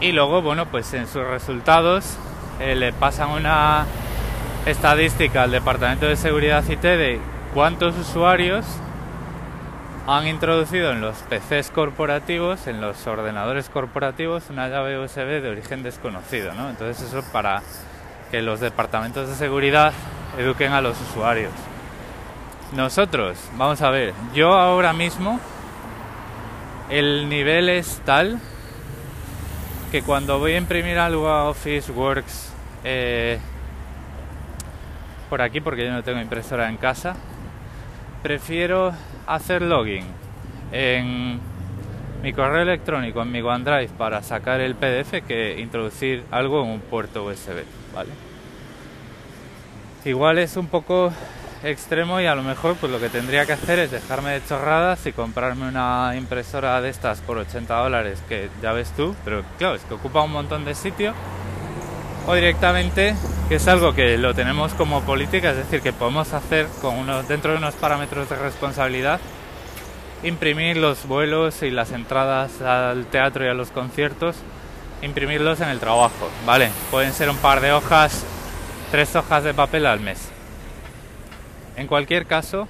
Y 0.00 0.12
luego, 0.12 0.42
bueno, 0.42 0.66
pues 0.66 0.92
en 0.94 1.06
sus 1.06 1.24
resultados 1.24 2.16
eh, 2.60 2.74
le 2.74 2.92
pasan 2.92 3.30
una 3.30 3.84
estadística 4.66 5.42
al 5.44 5.50
Departamento 5.50 6.06
de 6.06 6.16
Seguridad 6.16 6.64
IT 6.68 6.80
de 6.80 7.20
cuántos 7.54 7.96
usuarios 7.96 8.64
han 10.06 10.26
introducido 10.26 10.92
en 10.92 11.02
los 11.02 11.16
PCs 11.28 11.70
corporativos, 11.70 12.66
en 12.66 12.80
los 12.80 13.06
ordenadores 13.06 13.68
corporativos, 13.68 14.48
una 14.48 14.68
llave 14.68 14.98
USB 14.98 15.42
de 15.42 15.50
origen 15.50 15.82
desconocido, 15.82 16.54
¿no? 16.54 16.70
Entonces 16.70 17.08
eso 17.08 17.22
para 17.30 17.62
que 18.30 18.42
los 18.42 18.60
departamentos 18.60 19.28
de 19.28 19.34
seguridad 19.34 19.92
eduquen 20.38 20.72
a 20.72 20.80
los 20.80 21.00
usuarios. 21.00 21.52
Nosotros, 22.72 23.38
vamos 23.56 23.80
a 23.80 23.90
ver, 23.90 24.12
yo 24.34 24.52
ahora 24.52 24.92
mismo 24.92 25.40
el 26.90 27.28
nivel 27.28 27.68
es 27.68 28.00
tal 28.04 28.38
que 29.90 30.02
cuando 30.02 30.38
voy 30.38 30.52
a 30.52 30.58
imprimir 30.58 30.98
algo 30.98 31.28
a 31.28 31.48
Office 31.48 31.90
Works 31.90 32.52
eh, 32.84 33.38
por 35.30 35.40
aquí, 35.40 35.60
porque 35.60 35.84
yo 35.84 35.92
no 35.92 36.02
tengo 36.02 36.20
impresora 36.20 36.68
en 36.68 36.76
casa, 36.76 37.16
prefiero 38.22 38.92
hacer 39.26 39.62
login 39.62 40.04
en 40.72 41.40
mi 42.22 42.32
correo 42.32 42.62
electrónico, 42.62 43.22
en 43.22 43.32
mi 43.32 43.40
OneDrive, 43.40 43.88
para 43.96 44.22
sacar 44.22 44.60
el 44.60 44.74
PDF 44.74 45.26
que 45.26 45.58
introducir 45.60 46.24
algo 46.30 46.62
en 46.62 46.70
un 46.70 46.80
puerto 46.80 47.24
USB. 47.24 47.77
Igual 50.04 50.38
es 50.38 50.56
un 50.56 50.68
poco 50.68 51.12
extremo 51.62 52.20
y 52.20 52.26
a 52.26 52.34
lo 52.34 52.42
mejor 52.42 52.76
pues 52.76 52.92
lo 52.92 53.00
que 53.00 53.08
tendría 53.08 53.44
que 53.46 53.52
hacer 53.52 53.78
es 53.78 53.90
dejarme 53.90 54.30
de 54.30 54.46
chorradas 54.46 55.04
y 55.06 55.12
comprarme 55.12 55.68
una 55.68 56.14
impresora 56.16 56.80
de 56.80 56.88
estas 56.88 57.20
por 57.20 57.38
80 57.38 57.74
dólares 57.74 58.22
que 58.28 58.48
ya 58.62 58.72
ves 58.72 58.90
tú, 58.96 59.14
pero 59.24 59.42
claro, 59.58 59.74
es 59.74 59.82
que 59.82 59.94
ocupa 59.94 60.22
un 60.22 60.32
montón 60.32 60.64
de 60.64 60.74
sitio 60.74 61.14
o 62.26 62.34
directamente 62.34 63.16
que 63.48 63.56
es 63.56 63.66
algo 63.66 63.94
que 63.94 64.18
lo 64.18 64.34
tenemos 64.34 64.74
como 64.74 65.00
política, 65.02 65.50
es 65.50 65.56
decir, 65.56 65.80
que 65.80 65.92
podemos 65.92 66.32
hacer 66.32 66.66
con 66.80 66.96
unos, 66.96 67.26
dentro 67.26 67.52
de 67.52 67.58
unos 67.58 67.74
parámetros 67.74 68.28
de 68.28 68.36
responsabilidad 68.36 69.20
imprimir 70.22 70.76
los 70.76 71.06
vuelos 71.06 71.62
y 71.62 71.70
las 71.70 71.92
entradas 71.92 72.60
al 72.60 73.06
teatro 73.06 73.44
y 73.44 73.48
a 73.48 73.54
los 73.54 73.70
conciertos 73.70 74.36
imprimirlos 75.02 75.60
en 75.60 75.68
el 75.68 75.78
trabajo, 75.78 76.30
¿vale? 76.46 76.70
Pueden 76.90 77.12
ser 77.12 77.30
un 77.30 77.36
par 77.36 77.60
de 77.60 77.72
hojas, 77.72 78.24
tres 78.90 79.14
hojas 79.16 79.44
de 79.44 79.54
papel 79.54 79.86
al 79.86 80.00
mes. 80.00 80.28
En 81.76 81.86
cualquier 81.86 82.26
caso, 82.26 82.68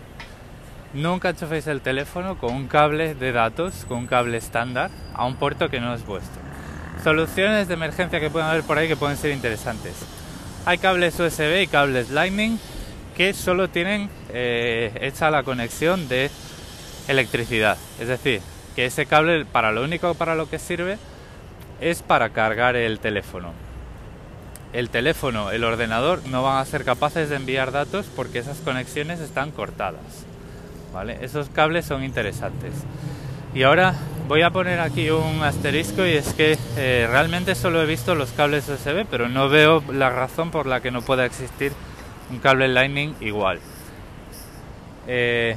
nunca 0.93 1.31
enchuféis 1.31 1.67
el 1.67 1.81
teléfono 1.81 2.39
con 2.39 2.55
un 2.55 2.69
cable 2.69 3.15
de 3.15 3.33
datos, 3.33 3.87
con 3.89 3.99
un 3.99 4.07
cable 4.07 4.37
estándar, 4.37 4.91
a 5.15 5.25
un 5.25 5.37
puerto 5.37 5.71
que 5.71 5.81
no 5.81 5.95
es 5.95 6.05
vuestro. 6.05 6.43
Soluciones 7.03 7.69
de 7.69 7.75
emergencia 7.75 8.21
que 8.21 8.31
pueden 8.31 8.49
haber 8.49 8.65
por 8.65 8.77
ahí 8.77 8.89
que 8.89 8.97
pueden 8.97 9.17
ser 9.17 9.31
interesantes. 9.31 9.95
Hay 10.67 10.79
cables 10.79 11.19
USB 11.19 11.63
y 11.63 11.67
cables 11.67 12.11
Lightning 12.11 12.59
que 13.17 13.33
solo 13.33 13.69
tienen 13.69 14.11
eh, 14.31 14.93
hecha 15.01 15.31
la 15.31 15.43
conexión 15.43 16.09
de 16.09 16.31
electricidad. 17.09 17.79
Es 17.99 18.09
decir, 18.09 18.43
que 18.77 18.87
ese 18.87 19.07
cable 19.07 19.45
para 19.45 19.73
lo 19.73 19.83
único 19.83 20.15
para 20.15 20.35
lo 20.35 20.49
que 20.51 20.59
sirve 20.59 20.99
es 21.81 22.03
para 22.03 22.31
cargar 22.31 22.77
el 22.77 22.99
teléfono. 22.99 23.53
El 24.73 24.91
teléfono, 24.91 25.51
el 25.51 25.65
ordenador 25.65 26.21
no 26.27 26.43
van 26.43 26.59
a 26.59 26.65
ser 26.65 26.85
capaces 26.85 27.31
de 27.31 27.37
enviar 27.37 27.73
datos 27.73 28.07
porque 28.15 28.39
esas 28.39 28.59
conexiones 28.59 29.21
están 29.21 29.51
cortadas. 29.51 30.27
¿Vale? 30.93 31.19
Esos 31.23 31.49
cables 31.49 31.87
son 31.87 32.05
interesantes. 32.05 32.73
Y 33.55 33.63
ahora 33.63 33.95
voy 34.29 34.43
a 34.43 34.51
poner 34.51 34.81
aquí 34.81 35.09
un 35.11 35.43
asterisco 35.43 36.05
y 36.05 36.13
es 36.13 36.35
que 36.35 36.59
eh, 36.77 37.07
realmente 37.11 37.55
solo 37.55 37.83
he 37.83 37.87
visto 37.87 38.15
los 38.15 38.31
cables 38.33 38.69
USB, 38.69 39.07
pero 39.11 39.29
no 39.29 39.49
veo 39.49 39.83
la 39.91 40.11
razón 40.11 40.51
por 40.51 40.67
la 40.67 40.81
que 40.81 40.91
no 40.91 41.01
pueda 41.01 41.25
existir 41.25 41.73
un 42.31 42.39
cable 42.39 42.69
Lightning 42.69 43.15
igual. 43.21 43.59
Eh, 45.07 45.57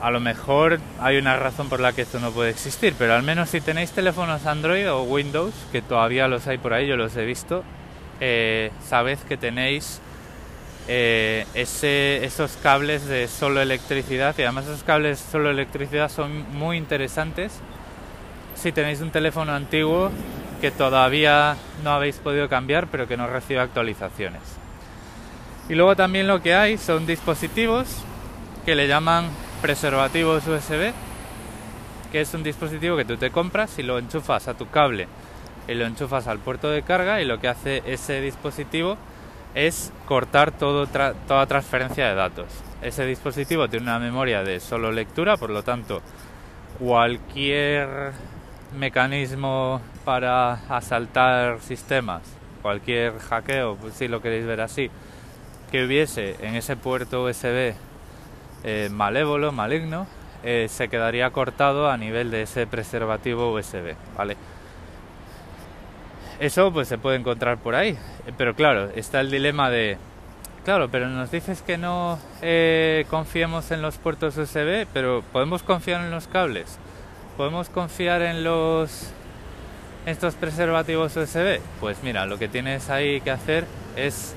a 0.00 0.10
lo 0.10 0.20
mejor 0.20 0.80
hay 1.00 1.18
una 1.18 1.36
razón 1.36 1.68
por 1.68 1.80
la 1.80 1.92
que 1.92 2.02
esto 2.02 2.20
no 2.20 2.30
puede 2.30 2.50
existir, 2.50 2.94
pero 2.98 3.14
al 3.14 3.22
menos 3.22 3.50
si 3.50 3.60
tenéis 3.60 3.90
teléfonos 3.92 4.46
Android 4.46 4.90
o 4.90 5.02
Windows, 5.02 5.54
que 5.72 5.82
todavía 5.82 6.28
los 6.28 6.46
hay 6.46 6.58
por 6.58 6.72
ahí, 6.72 6.86
yo 6.86 6.96
los 6.96 7.16
he 7.16 7.24
visto, 7.24 7.64
eh, 8.20 8.70
sabed 8.84 9.18
que 9.20 9.36
tenéis 9.36 10.00
eh, 10.88 11.46
ese, 11.54 12.24
esos 12.24 12.56
cables 12.62 13.06
de 13.06 13.28
solo 13.28 13.60
electricidad 13.60 14.34
y 14.38 14.42
además 14.42 14.66
esos 14.66 14.82
cables 14.82 15.18
solo 15.18 15.50
electricidad 15.50 16.10
son 16.10 16.50
muy 16.56 16.76
interesantes 16.76 17.60
si 18.54 18.72
tenéis 18.72 19.00
un 19.00 19.10
teléfono 19.10 19.52
antiguo 19.52 20.10
que 20.60 20.70
todavía 20.70 21.56
no 21.84 21.90
habéis 21.90 22.16
podido 22.16 22.48
cambiar 22.48 22.88
pero 22.88 23.06
que 23.06 23.16
no 23.16 23.26
recibe 23.26 23.60
actualizaciones. 23.60 24.42
Y 25.68 25.74
luego 25.74 25.94
también 25.94 26.26
lo 26.26 26.42
que 26.42 26.54
hay 26.54 26.78
son 26.78 27.06
dispositivos 27.06 27.86
que 28.64 28.74
le 28.74 28.88
llaman 28.88 29.28
preservativos 29.60 30.46
USB, 30.46 30.92
que 32.12 32.20
es 32.20 32.32
un 32.34 32.42
dispositivo 32.42 32.96
que 32.96 33.04
tú 33.04 33.16
te 33.16 33.30
compras 33.30 33.78
y 33.78 33.82
lo 33.82 33.98
enchufas 33.98 34.48
a 34.48 34.54
tu 34.54 34.68
cable 34.68 35.08
y 35.66 35.74
lo 35.74 35.84
enchufas 35.84 36.26
al 36.26 36.38
puerto 36.38 36.70
de 36.70 36.82
carga 36.82 37.20
y 37.20 37.24
lo 37.24 37.38
que 37.38 37.48
hace 37.48 37.82
ese 37.84 38.20
dispositivo 38.20 38.96
es 39.54 39.92
cortar 40.06 40.52
toda 40.52 41.46
transferencia 41.46 42.08
de 42.08 42.14
datos. 42.14 42.46
Ese 42.80 43.04
dispositivo 43.04 43.68
tiene 43.68 43.84
una 43.84 43.98
memoria 43.98 44.42
de 44.42 44.60
solo 44.60 44.92
lectura, 44.92 45.36
por 45.36 45.50
lo 45.50 45.62
tanto, 45.62 46.00
cualquier 46.78 48.12
mecanismo 48.78 49.80
para 50.04 50.52
asaltar 50.68 51.60
sistemas, 51.60 52.22
cualquier 52.62 53.18
hackeo, 53.18 53.76
si 53.92 54.08
lo 54.08 54.22
queréis 54.22 54.46
ver 54.46 54.60
así, 54.60 54.90
que 55.70 55.84
hubiese 55.84 56.36
en 56.40 56.54
ese 56.54 56.76
puerto 56.76 57.24
USB 57.24 57.74
eh, 58.64 58.88
malévolo, 58.90 59.52
maligno, 59.52 60.06
eh, 60.42 60.66
se 60.68 60.88
quedaría 60.88 61.30
cortado 61.30 61.90
a 61.90 61.96
nivel 61.96 62.30
de 62.30 62.42
ese 62.42 62.66
preservativo 62.66 63.52
USB, 63.52 63.94
¿vale? 64.16 64.36
Eso 66.40 66.72
pues 66.72 66.86
se 66.86 66.98
puede 66.98 67.16
encontrar 67.16 67.58
por 67.58 67.74
ahí, 67.74 67.98
pero 68.36 68.54
claro, 68.54 68.90
está 68.94 69.20
el 69.20 69.30
dilema 69.30 69.70
de 69.70 69.98
claro, 70.64 70.88
pero 70.88 71.08
nos 71.08 71.30
dices 71.30 71.62
que 71.62 71.78
no 71.78 72.18
eh, 72.42 73.06
confiemos 73.10 73.70
en 73.70 73.82
los 73.82 73.96
puertos 73.96 74.36
USB, 74.36 74.86
pero 74.92 75.24
podemos 75.32 75.62
confiar 75.62 76.02
en 76.02 76.10
los 76.10 76.28
cables. 76.28 76.78
¿Podemos 77.36 77.68
confiar 77.68 78.22
en 78.22 78.44
los 78.44 79.10
estos 80.06 80.34
preservativos 80.34 81.16
USB? 81.16 81.60
Pues 81.80 82.02
mira, 82.02 82.26
lo 82.26 82.38
que 82.38 82.48
tienes 82.48 82.90
ahí 82.90 83.20
que 83.20 83.30
hacer 83.30 83.64
es 83.96 84.34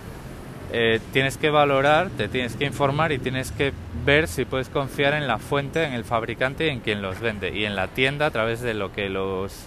eh, 0.73 1.01
tienes 1.11 1.37
que 1.37 1.49
valorar, 1.49 2.09
te 2.11 2.29
tienes 2.29 2.55
que 2.55 2.63
informar 2.63 3.11
y 3.11 3.19
tienes 3.19 3.51
que 3.51 3.73
ver 4.05 4.29
si 4.29 4.45
puedes 4.45 4.69
confiar 4.69 5.13
en 5.13 5.27
la 5.27 5.37
fuente, 5.37 5.83
en 5.83 5.93
el 5.93 6.05
fabricante 6.05 6.67
y 6.67 6.69
en 6.69 6.79
quien 6.79 7.01
los 7.01 7.19
vende 7.19 7.49
y 7.49 7.65
en 7.65 7.75
la 7.75 7.87
tienda 7.87 8.27
a 8.27 8.31
través 8.31 8.61
de 8.61 8.73
lo 8.73 8.93
que 8.93 9.09
los 9.09 9.65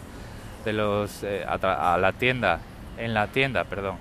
de 0.65 0.73
los 0.73 1.23
eh, 1.23 1.45
a, 1.47 1.99
la 1.99 2.13
tienda 2.13 2.61
en 2.97 3.13
la 3.13 3.27
tienda, 3.27 3.65
perdón, 3.65 3.97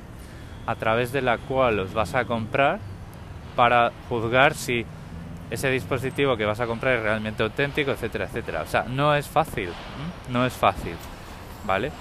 a 0.65 0.75
través 0.75 1.12
de 1.12 1.22
la 1.22 1.38
cual 1.39 1.75
los 1.75 1.93
vas 1.93 2.15
a 2.15 2.24
comprar 2.24 2.79
para 3.57 3.91
juzgar 4.07 4.53
si 4.53 4.86
ese 5.50 5.69
dispositivo 5.69 6.38
que 6.38 6.45
vas 6.45 6.62
a 6.62 6.67
comprar 6.67 6.95
es 6.95 7.03
realmente 7.03 7.43
auténtico, 7.43 7.91
etcétera, 7.91 8.25
etcétera. 8.25 8.62
O 8.62 8.67
sea, 8.67 8.83
no 8.83 9.13
es 9.13 9.27
fácil, 9.27 9.69
no 10.29 10.45
es 10.45 10.53
fácil, 10.53 10.95
¿vale? 11.65 11.91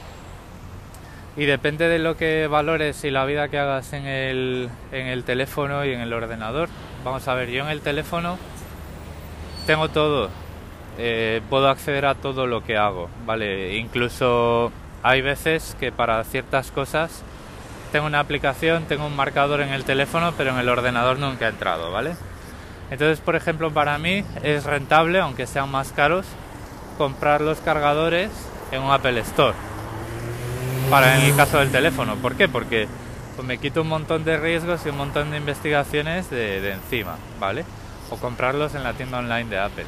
Y 1.37 1.47
depende 1.47 1.89
de 1.89 1.99
lo 1.99 2.17
que 2.17 2.47
valores 2.47 3.05
y 3.05 3.11
la 3.11 3.25
vida 3.25 3.49
que 3.49 3.59
hagas 3.59 3.95
en 3.95 4.07
el, 4.07 4.69
en 4.93 5.07
el 5.07 5.25
teléfono 5.25 5.85
y 5.85 5.93
en 5.93 6.01
el 6.01 6.13
ordenador. 6.13 6.69
Vamos 7.05 7.27
a 7.27 7.35
ver, 7.35 7.49
yo 7.49 7.65
en 7.65 7.71
el 7.71 7.81
teléfono 7.81 8.39
tengo 9.67 9.89
todo. 9.89 10.29
Eh, 10.99 11.41
puedo 11.49 11.71
acceder 11.71 12.05
a 12.05 12.15
todo 12.15 12.47
lo 12.47 12.63
que 12.63 12.77
hago, 12.77 13.09
¿vale? 13.25 13.77
Incluso 13.79 14.71
hay 15.03 15.23
veces 15.23 15.75
que 15.81 15.91
para 15.91 16.23
ciertas 16.25 16.71
cosas 16.71 17.23
tengo 17.93 18.07
una 18.07 18.21
aplicación, 18.21 18.85
tengo 18.85 19.07
un 19.07 19.17
marcador 19.17 19.63
en 19.63 19.71
el 19.71 19.85
teléfono, 19.85 20.35
pero 20.37 20.51
en 20.51 20.59
el 20.59 20.69
ordenador 20.69 21.19
nunca 21.19 21.47
he 21.47 21.51
entrado, 21.51 21.91
¿vale? 21.91 22.13
Entonces, 22.91 23.21
por 23.21 23.37
ejemplo, 23.37 23.71
para 23.71 23.97
mí 23.97 24.23
es 24.43 24.65
rentable, 24.65 25.19
aunque 25.19 25.47
sean 25.47 25.71
más 25.71 25.93
caros, 25.93 26.27
comprar 26.99 27.41
los 27.41 27.59
cargadores 27.61 28.31
en 28.71 28.83
un 28.83 28.91
Apple 28.91 29.19
Store 29.21 29.72
para 30.93 31.17
en 31.19 31.25
el 31.25 31.35
caso 31.35 31.59
del 31.59 31.71
teléfono. 31.71 32.17
¿Por 32.17 32.37
qué? 32.37 32.51
Porque 32.51 32.87
pues, 33.35 33.49
me 33.49 33.57
quito 33.57 33.81
un 33.81 33.89
montón 33.89 34.25
de 34.25 34.37
riesgos 34.37 34.85
y 34.85 34.91
un 34.91 34.99
montón 34.99 35.31
de 35.31 35.39
investigaciones 35.39 36.29
de, 36.29 36.71
encima, 36.71 37.17
¿vale? 37.41 37.65
O 38.11 38.17
comprarlos 38.17 38.75
en 38.75 38.83
la 38.83 38.93
tienda 38.93 39.21
online 39.21 39.49
de 39.49 39.59
Apple. 39.59 39.87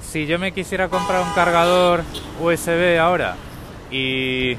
Si 0.00 0.24
yo 0.24 0.38
me 0.38 0.52
quisiera 0.52 0.88
comprar 0.88 1.20
un 1.20 1.30
cargador 1.34 2.02
USB 2.40 2.98
ahora 2.98 3.36
y 3.90 4.56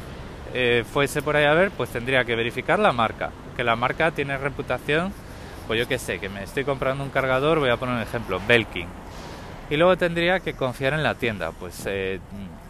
eh, 0.53 0.83
fuese 0.93 1.23
por 1.23 1.35
ahí 1.35 1.45
a 1.45 1.55
ver, 1.55 1.71
pues 1.71 1.89
tendría 1.89 2.23
que 2.23 2.35
verificar 2.35 2.77
la 2.77 2.91
marca. 2.91 3.31
Que 3.57 3.63
la 3.63 3.75
marca 3.75 4.11
tiene 4.11 4.37
reputación, 4.37 5.11
pues 5.65 5.79
yo 5.79 5.87
que 5.87 5.97
sé, 5.97 6.19
que 6.19 6.29
me 6.29 6.43
estoy 6.43 6.65
comprando 6.65 7.03
un 7.03 7.09
cargador, 7.09 7.57
voy 7.57 7.71
a 7.71 7.77
poner 7.77 7.95
un 7.95 8.01
ejemplo, 8.03 8.39
Belkin. 8.47 8.85
Y 9.71 9.77
luego 9.77 9.97
tendría 9.97 10.39
que 10.39 10.53
confiar 10.53 10.93
en 10.93 11.01
la 11.01 11.15
tienda, 11.15 11.51
pues 11.51 11.81
eh, 11.87 12.19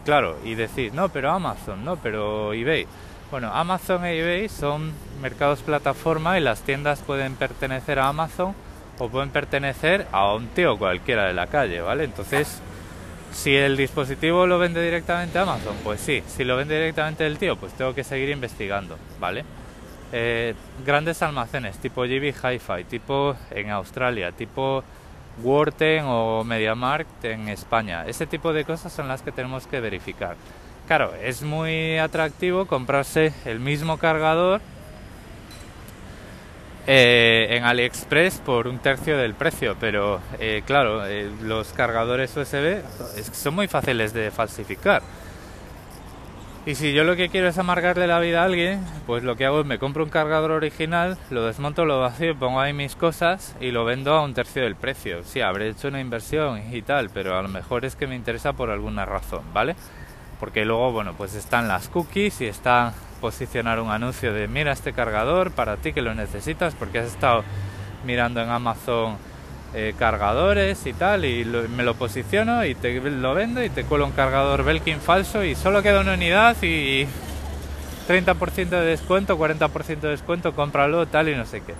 Claro, 0.04 0.36
y 0.44 0.54
decir, 0.54 0.92
no, 0.94 1.08
pero 1.10 1.30
Amazon, 1.30 1.84
no, 1.84 1.96
pero 1.96 2.52
eBay. 2.52 2.86
Bueno, 3.30 3.52
Amazon 3.54 4.04
e 4.04 4.18
eBay 4.18 4.48
son 4.48 4.92
mercados 5.20 5.60
plataforma 5.60 6.38
y 6.38 6.42
las 6.42 6.62
tiendas 6.62 7.00
pueden 7.00 7.36
pertenecer 7.36 7.98
a 7.98 8.08
Amazon 8.08 8.54
o 8.98 9.08
pueden 9.08 9.30
pertenecer 9.30 10.06
a 10.12 10.34
un 10.34 10.48
tío 10.48 10.76
cualquiera 10.76 11.26
de 11.26 11.34
la 11.34 11.46
calle, 11.46 11.80
¿vale? 11.80 12.04
Entonces, 12.04 12.60
si 13.32 13.56
el 13.56 13.76
dispositivo 13.76 14.46
lo 14.46 14.58
vende 14.58 14.82
directamente 14.82 15.38
a 15.38 15.42
Amazon, 15.42 15.76
pues 15.82 16.00
sí. 16.00 16.22
Si 16.26 16.44
lo 16.44 16.56
vende 16.56 16.74
directamente 16.74 17.26
el 17.26 17.38
tío, 17.38 17.56
pues 17.56 17.72
tengo 17.72 17.94
que 17.94 18.04
seguir 18.04 18.28
investigando, 18.28 18.98
¿vale? 19.18 19.44
Eh, 20.12 20.54
grandes 20.84 21.22
almacenes 21.22 21.78
tipo 21.78 22.02
GB 22.02 22.34
Hi-Fi, 22.34 22.84
tipo 22.84 23.34
en 23.50 23.70
Australia, 23.70 24.30
tipo 24.32 24.84
Worten 25.42 26.04
o 26.06 26.44
MediaMarkt 26.44 27.24
en 27.24 27.48
España. 27.48 28.04
Ese 28.06 28.26
tipo 28.26 28.52
de 28.52 28.64
cosas 28.64 28.92
son 28.92 29.08
las 29.08 29.22
que 29.22 29.32
tenemos 29.32 29.66
que 29.66 29.80
verificar. 29.80 30.36
Claro, 30.86 31.14
es 31.14 31.42
muy 31.42 31.98
atractivo 31.98 32.66
comprarse 32.66 33.32
el 33.44 33.60
mismo 33.60 33.98
cargador 33.98 34.60
eh, 36.86 37.46
en 37.50 37.64
AliExpress 37.64 38.38
por 38.38 38.66
un 38.66 38.80
tercio 38.80 39.16
del 39.16 39.34
precio, 39.34 39.76
pero 39.78 40.20
eh, 40.40 40.62
claro, 40.66 41.06
eh, 41.06 41.30
los 41.42 41.72
cargadores 41.72 42.36
USB 42.36 42.82
son 43.32 43.54
muy 43.54 43.68
fáciles 43.68 44.12
de 44.12 44.32
falsificar. 44.32 45.02
Y 46.64 46.76
si 46.76 46.92
yo 46.92 47.02
lo 47.02 47.16
que 47.16 47.28
quiero 47.28 47.48
es 47.48 47.58
amargarle 47.58 48.06
la 48.06 48.20
vida 48.20 48.42
a 48.42 48.44
alguien, 48.44 48.84
pues 49.04 49.24
lo 49.24 49.34
que 49.34 49.44
hago 49.44 49.60
es 49.60 49.66
me 49.66 49.80
compro 49.80 50.04
un 50.04 50.10
cargador 50.10 50.52
original, 50.52 51.18
lo 51.28 51.44
desmonto, 51.44 51.84
lo 51.84 51.98
vacío, 51.98 52.38
pongo 52.38 52.60
ahí 52.60 52.72
mis 52.72 52.94
cosas 52.94 53.56
y 53.60 53.72
lo 53.72 53.84
vendo 53.84 54.14
a 54.14 54.22
un 54.22 54.32
tercio 54.32 54.62
del 54.62 54.76
precio. 54.76 55.24
Sí, 55.24 55.40
habré 55.40 55.70
hecho 55.70 55.88
una 55.88 56.00
inversión 56.00 56.62
y 56.72 56.82
tal, 56.82 57.10
pero 57.10 57.36
a 57.36 57.42
lo 57.42 57.48
mejor 57.48 57.84
es 57.84 57.96
que 57.96 58.06
me 58.06 58.14
interesa 58.14 58.52
por 58.52 58.70
alguna 58.70 59.04
razón, 59.04 59.42
¿vale? 59.52 59.74
Porque 60.38 60.64
luego, 60.64 60.92
bueno, 60.92 61.14
pues 61.18 61.34
están 61.34 61.66
las 61.66 61.88
cookies 61.88 62.40
y 62.40 62.46
está 62.46 62.94
posicionar 63.20 63.80
un 63.80 63.90
anuncio 63.90 64.32
de 64.32 64.46
mira 64.46 64.70
este 64.70 64.92
cargador 64.92 65.50
para 65.50 65.78
ti 65.78 65.92
que 65.92 66.02
lo 66.02 66.14
necesitas 66.14 66.74
porque 66.76 67.00
has 67.00 67.06
estado 67.06 67.42
mirando 68.04 68.40
en 68.40 68.50
Amazon 68.50 69.16
eh, 69.74 69.94
cargadores 69.98 70.84
y 70.86 70.92
tal, 70.92 71.24
y 71.24 71.44
me 71.44 71.82
lo 71.82 71.94
posiciono 71.94 72.64
y 72.66 72.74
te 72.74 73.00
lo 73.00 73.34
vendo 73.34 73.64
y 73.64 73.70
te 73.70 73.84
cuelo 73.84 74.04
un 74.04 74.12
cargador 74.12 74.64
Belkin 74.64 75.00
falso 75.00 75.44
y 75.44 75.54
solo 75.54 75.82
queda 75.82 76.00
una 76.00 76.12
unidad 76.12 76.56
y 76.62 77.06
30% 78.08 78.68
de 78.68 78.84
descuento, 78.84 79.38
40% 79.38 80.00
de 80.00 80.08
descuento, 80.10 80.54
cómpralo, 80.54 81.06
tal 81.06 81.30
y 81.30 81.36
no 81.36 81.46
sé 81.46 81.62
qué. 81.62 81.74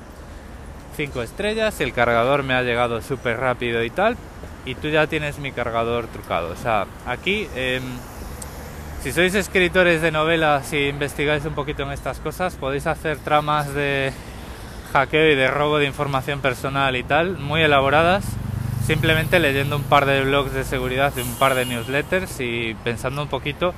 5 0.97 1.23
estrellas, 1.23 1.81
el 1.81 1.93
cargador 1.93 2.43
me 2.43 2.55
ha 2.55 2.63
llegado 2.63 3.03
súper 3.03 3.39
rápido 3.39 3.83
y 3.85 3.91
tal, 3.91 4.17
y 4.65 4.75
tú 4.75 4.89
ya 4.89 5.07
tienes 5.07 5.39
mi 5.39 5.53
cargador 5.53 6.07
trucado. 6.07 6.51
O 6.51 6.57
sea, 6.57 6.87
aquí, 7.07 7.49
em, 7.55 7.83
si 9.03 9.13
sois 9.13 9.35
escritores 9.35 10.01
de 10.01 10.13
novelas 10.13 10.73
y 10.73 10.89
investigáis 10.89 11.45
un 11.45 11.55
poquito 11.55 11.83
en 11.83 11.93
estas 11.93 12.21
cosas, 12.21 12.55
podéis 12.55 12.87
hacer 12.87 13.19
tramas 13.19 13.75
de 13.75 14.13
hackeo 14.93 15.33
y 15.33 15.35
de 15.35 15.49
robo 15.49 15.79
de 15.79 15.87
información 15.87 16.41
personal 16.41 16.97
y 16.97 17.03
tal, 17.03 17.39
muy 17.39 17.63
elaboradas, 17.63 18.25
simplemente 18.87 19.41
leyendo 19.41 19.77
un 19.77 19.85
par 19.85 20.07
de 20.07 20.23
blogs 20.23 20.53
de 20.53 20.65
seguridad 20.65 21.13
y 21.17 21.21
un 21.21 21.35
par 21.35 21.55
de 21.55 21.65
newsletters 21.65 22.41
y 22.41 22.75
pensando 22.85 23.23
un 23.23 23.29
poquito 23.29 23.75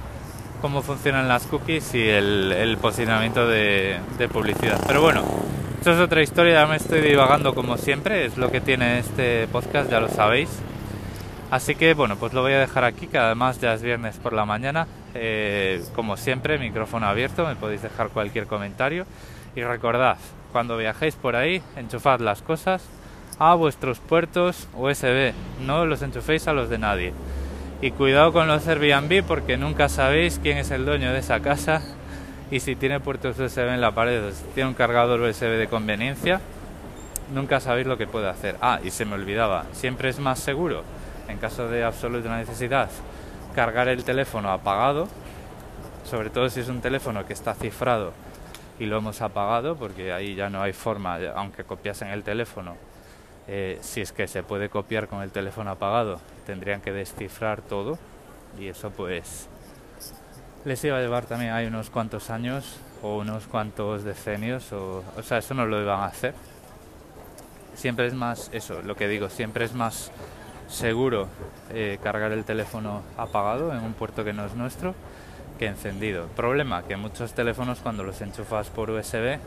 cómo 0.60 0.82
funcionan 0.82 1.28
las 1.28 1.46
cookies 1.46 1.94
y 1.94 2.08
el, 2.08 2.78
posicionamiento 2.80 3.46
de, 3.46 4.00
publicidad. 4.32 4.80
Pero 4.86 5.02
bueno, 5.02 5.22
eso 5.80 5.92
es 5.92 6.00
otra 6.00 6.22
historia, 6.22 6.62
ya 6.62 6.66
me 6.66 6.76
estoy 6.76 7.00
divagando 7.00 7.54
como 7.54 7.76
siempre, 7.76 8.24
es 8.24 8.36
lo 8.36 8.50
que 8.50 8.60
tiene 8.60 8.98
este 8.98 9.46
podcast, 9.48 9.90
ya 9.90 10.00
lo 10.00 10.08
sabéis. 10.08 10.48
Así 11.50 11.74
que 11.74 11.94
bueno, 11.94 12.16
pues 12.16 12.32
lo 12.32 12.40
voy 12.40 12.54
a 12.54 12.58
dejar 12.58 12.84
aquí, 12.84 13.06
que 13.06 13.18
además 13.18 13.60
ya 13.60 13.74
es 13.74 13.82
viernes 13.82 14.16
por 14.16 14.32
la 14.32 14.44
mañana. 14.44 14.88
Eh, 15.14 15.84
como 15.94 16.16
siempre, 16.16 16.58
micrófono 16.58 17.06
abierto, 17.06 17.46
me 17.46 17.54
podéis 17.54 17.82
dejar 17.82 18.08
cualquier 18.08 18.46
comentario. 18.46 19.06
Y 19.54 19.62
recordad, 19.62 20.16
cuando 20.54 20.76
viajéis 20.76 21.16
por 21.16 21.34
ahí, 21.34 21.60
enchufad 21.74 22.20
las 22.20 22.40
cosas 22.40 22.80
a 23.40 23.56
vuestros 23.56 23.98
puertos 23.98 24.68
USB, 24.76 25.32
no 25.66 25.84
los 25.84 26.00
enchuféis 26.00 26.46
a 26.46 26.52
los 26.52 26.70
de 26.70 26.78
nadie. 26.78 27.12
Y 27.82 27.90
cuidado 27.90 28.32
con 28.32 28.46
los 28.46 28.68
Airbnb 28.68 29.24
porque 29.26 29.56
nunca 29.56 29.88
sabéis 29.88 30.38
quién 30.40 30.58
es 30.58 30.70
el 30.70 30.86
dueño 30.86 31.12
de 31.12 31.18
esa 31.18 31.40
casa 31.40 31.82
y 32.52 32.60
si 32.60 32.76
tiene 32.76 33.00
puertos 33.00 33.36
USB 33.36 33.66
en 33.66 33.80
la 33.80 33.96
pared, 33.96 34.32
si 34.32 34.44
tiene 34.54 34.68
un 34.68 34.76
cargador 34.76 35.20
USB 35.22 35.58
de 35.58 35.66
conveniencia, 35.66 36.40
nunca 37.34 37.58
sabéis 37.58 37.88
lo 37.88 37.98
que 37.98 38.06
puede 38.06 38.28
hacer. 38.28 38.56
Ah, 38.60 38.78
y 38.84 38.92
se 38.92 39.04
me 39.04 39.14
olvidaba, 39.14 39.64
siempre 39.72 40.08
es 40.08 40.20
más 40.20 40.38
seguro, 40.38 40.84
en 41.26 41.38
caso 41.38 41.66
de 41.66 41.82
absoluta 41.82 42.36
necesidad, 42.36 42.90
cargar 43.56 43.88
el 43.88 44.04
teléfono 44.04 44.52
apagado, 44.52 45.08
sobre 46.08 46.30
todo 46.30 46.48
si 46.48 46.60
es 46.60 46.68
un 46.68 46.80
teléfono 46.80 47.26
que 47.26 47.32
está 47.32 47.54
cifrado 47.54 48.12
y 48.78 48.86
lo 48.86 48.98
hemos 48.98 49.20
apagado 49.20 49.76
porque 49.76 50.12
ahí 50.12 50.34
ya 50.34 50.50
no 50.50 50.62
hay 50.62 50.72
forma, 50.72 51.18
aunque 51.34 51.64
copiasen 51.64 52.08
el 52.08 52.22
teléfono, 52.22 52.76
eh, 53.46 53.78
si 53.82 54.00
es 54.00 54.12
que 54.12 54.26
se 54.26 54.42
puede 54.42 54.68
copiar 54.68 55.08
con 55.08 55.22
el 55.22 55.30
teléfono 55.30 55.70
apagado, 55.70 56.20
tendrían 56.46 56.80
que 56.80 56.92
descifrar 56.92 57.60
todo 57.62 57.98
y 58.58 58.68
eso 58.68 58.90
pues 58.90 59.48
les 60.64 60.82
iba 60.84 60.96
a 60.96 61.00
llevar 61.00 61.26
también 61.26 61.52
hay 61.52 61.66
unos 61.66 61.90
cuantos 61.90 62.30
años 62.30 62.78
o 63.02 63.18
unos 63.18 63.46
cuantos 63.46 64.02
decenios 64.02 64.72
o, 64.72 65.04
o 65.16 65.22
sea, 65.22 65.38
eso 65.38 65.54
no 65.54 65.66
lo 65.66 65.80
iban 65.80 66.00
a 66.00 66.06
hacer. 66.06 66.34
Siempre 67.74 68.06
es 68.06 68.14
más, 68.14 68.50
eso, 68.52 68.80
lo 68.82 68.96
que 68.96 69.08
digo, 69.08 69.28
siempre 69.28 69.64
es 69.64 69.74
más 69.74 70.10
seguro 70.68 71.28
eh, 71.70 71.98
cargar 72.02 72.32
el 72.32 72.44
teléfono 72.44 73.02
apagado 73.18 73.72
en 73.72 73.82
un 73.82 73.92
puerto 73.92 74.24
que 74.24 74.32
no 74.32 74.46
es 74.46 74.54
nuestro 74.54 74.94
que 75.58 75.66
encendido. 75.66 76.26
Problema 76.28 76.82
que 76.82 76.96
muchos 76.96 77.32
teléfonos 77.32 77.80
cuando 77.80 78.02
los 78.02 78.20
enchufas 78.20 78.70
por 78.70 78.90
USB 78.90 79.38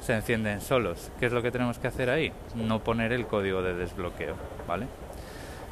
se 0.00 0.14
encienden 0.14 0.60
solos. 0.60 1.10
¿Qué 1.18 1.26
es 1.26 1.32
lo 1.32 1.42
que 1.42 1.50
tenemos 1.50 1.78
que 1.78 1.88
hacer 1.88 2.10
ahí? 2.10 2.32
No 2.54 2.80
poner 2.80 3.12
el 3.12 3.26
código 3.26 3.62
de 3.62 3.74
desbloqueo, 3.74 4.36
¿vale? 4.66 4.86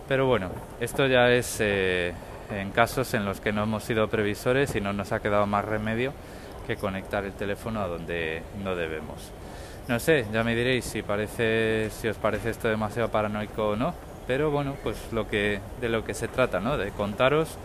Pero 0.08 0.26
bueno, 0.26 0.50
esto 0.80 1.06
ya 1.06 1.30
es 1.30 1.58
eh, 1.60 2.12
en 2.50 2.70
casos 2.70 3.14
en 3.14 3.24
los 3.24 3.40
que 3.40 3.52
no 3.52 3.62
hemos 3.62 3.84
sido 3.84 4.08
previsores 4.08 4.74
y 4.74 4.80
no 4.80 4.92
nos 4.92 5.12
ha 5.12 5.20
quedado 5.20 5.46
más 5.46 5.64
remedio 5.64 6.12
que 6.66 6.76
conectar 6.76 7.24
el 7.24 7.32
teléfono 7.32 7.80
a 7.80 7.86
donde 7.86 8.42
no 8.62 8.74
debemos. 8.74 9.30
No 9.86 9.98
sé, 9.98 10.26
ya 10.32 10.42
me 10.42 10.54
diréis 10.54 10.84
si 10.84 11.02
parece, 11.02 11.90
si 11.90 12.08
os 12.08 12.16
parece 12.16 12.50
esto 12.50 12.68
demasiado 12.68 13.10
paranoico 13.10 13.70
o 13.70 13.76
no. 13.76 13.94
Pero 14.26 14.50
bueno, 14.50 14.74
pues 14.82 14.96
lo 15.12 15.28
que, 15.28 15.60
de 15.80 15.88
lo 15.90 16.04
que 16.04 16.14
se 16.14 16.28
trata, 16.28 16.58
¿no? 16.58 16.78
De 16.78 16.90
contaros 16.90 17.58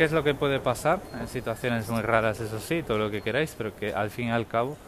qué 0.00 0.04
es 0.04 0.12
lo 0.12 0.24
que 0.24 0.32
puede 0.32 0.60
pasar 0.60 0.98
en 1.20 1.28
situaciones 1.28 1.90
muy 1.90 2.00
raras, 2.00 2.40
eso 2.40 2.58
sí, 2.58 2.82
todo 2.82 2.96
lo 2.96 3.10
que 3.10 3.20
queráis, 3.20 3.54
pero 3.54 3.76
que 3.76 3.92
al 3.92 4.08
fin 4.08 4.28
y 4.28 4.30
al 4.30 4.46
cabo, 4.46 4.78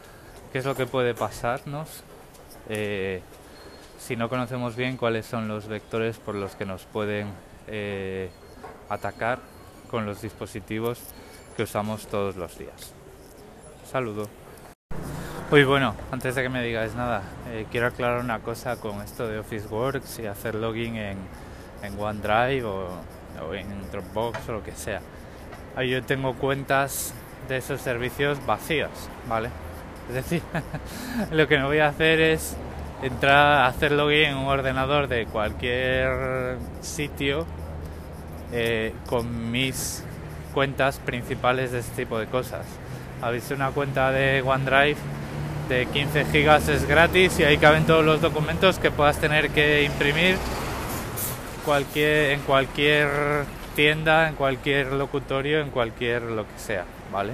qué 0.51 0.59
es 0.59 0.65
lo 0.65 0.75
que 0.75 0.87
puede 0.87 1.13
pasarnos 1.13 2.03
eh, 2.71 3.21
si 3.99 4.17
no 4.17 4.31
conocemos 4.31 4.75
bien 4.75 4.97
cuáles 4.97 5.27
son 5.27 5.49
los 5.49 5.69
vectores 5.69 6.17
por 6.17 6.35
los 6.35 6.55
que 6.57 6.65
nos 6.65 6.85
pueden 6.85 7.29
eh, 7.69 8.31
atacar 8.89 9.41
con 9.91 10.07
los 10.07 10.23
dispositivos 10.23 10.99
que 11.59 11.65
usamos 11.65 12.07
todos 12.07 12.37
los 12.37 12.57
días. 12.57 12.95
Saludo. 13.85 14.31
Uy, 15.51 15.65
bueno, 15.65 15.95
antes 16.11 16.37
de 16.37 16.43
que 16.43 16.49
me 16.49 16.63
digáis 16.63 16.95
nada, 16.95 17.21
eh, 17.51 17.67
quiero 17.71 17.89
aclarar 17.89 18.21
una 18.21 18.39
cosa 18.39 18.77
con 18.77 19.03
esto 19.03 19.29
de 19.29 19.41
Officeworks 19.41 20.21
y 20.21 20.27
hacer 20.27 20.55
login 20.55 20.97
en, 20.97 21.19
en 21.83 22.01
OneDrive 22.01 22.65
o, 22.65 22.89
en 23.55 23.67
Dropbox 23.91 24.49
o 24.49 24.53
lo 24.53 24.63
que 24.63 24.73
sea. 24.73 25.01
Yo 25.87 26.03
tengo 26.03 26.35
cuentas 26.35 27.15
de 27.49 27.57
esos 27.57 27.81
servicios 27.81 28.45
vacías, 28.47 28.91
¿vale? 29.29 29.49
Es 30.09 30.15
decir, 30.15 30.43
lo 31.31 31.49
que 31.49 31.59
no 31.59 31.67
voy 31.67 31.79
a 31.79 31.89
hacer 31.89 32.21
es 32.21 32.57
entrar 33.03 33.63
a 33.63 33.67
hacer 33.67 33.93
login 33.93 34.25
en 34.25 34.37
un 34.37 34.47
ordenador 34.47 35.09
de 35.09 35.27
cualquier 35.27 36.57
sitio 36.81 37.47
eh, 38.53 38.93
con 39.07 39.51
mis 39.51 40.05
cuentas 40.55 40.99
principales 40.99 41.73
de 41.73 41.81
este 41.81 42.05
tipo 42.05 42.19
de 42.19 42.27
cosas. 42.27 42.67
Habéis 43.21 43.51
una 43.51 43.71
cuenta 43.71 44.11
de 44.11 44.43
OneDrive 44.43 44.97
de 45.69 45.87
15 45.87 46.25
gigas 46.27 46.69
es 46.69 46.87
gratis 46.87 47.39
y 47.39 47.45
ahí 47.45 47.57
caben 47.57 47.87
todos 47.87 48.05
los 48.05 48.21
documentos 48.21 48.79
que 48.79 48.91
puedas 48.91 49.19
tener 49.19 49.51
que 49.51 49.85
imprimir 49.85 50.37
cualquier, 51.65 52.33
en 52.33 52.41
cualquier 52.41 53.09
tienda, 53.75 54.29
en 54.29 54.35
cualquier 54.35 54.93
locutorio, 54.93 55.61
en 55.61 55.71
cualquier 55.71 56.23
lo 56.23 56.43
que 56.45 56.59
sea, 56.59 56.85
¿vale? 57.11 57.33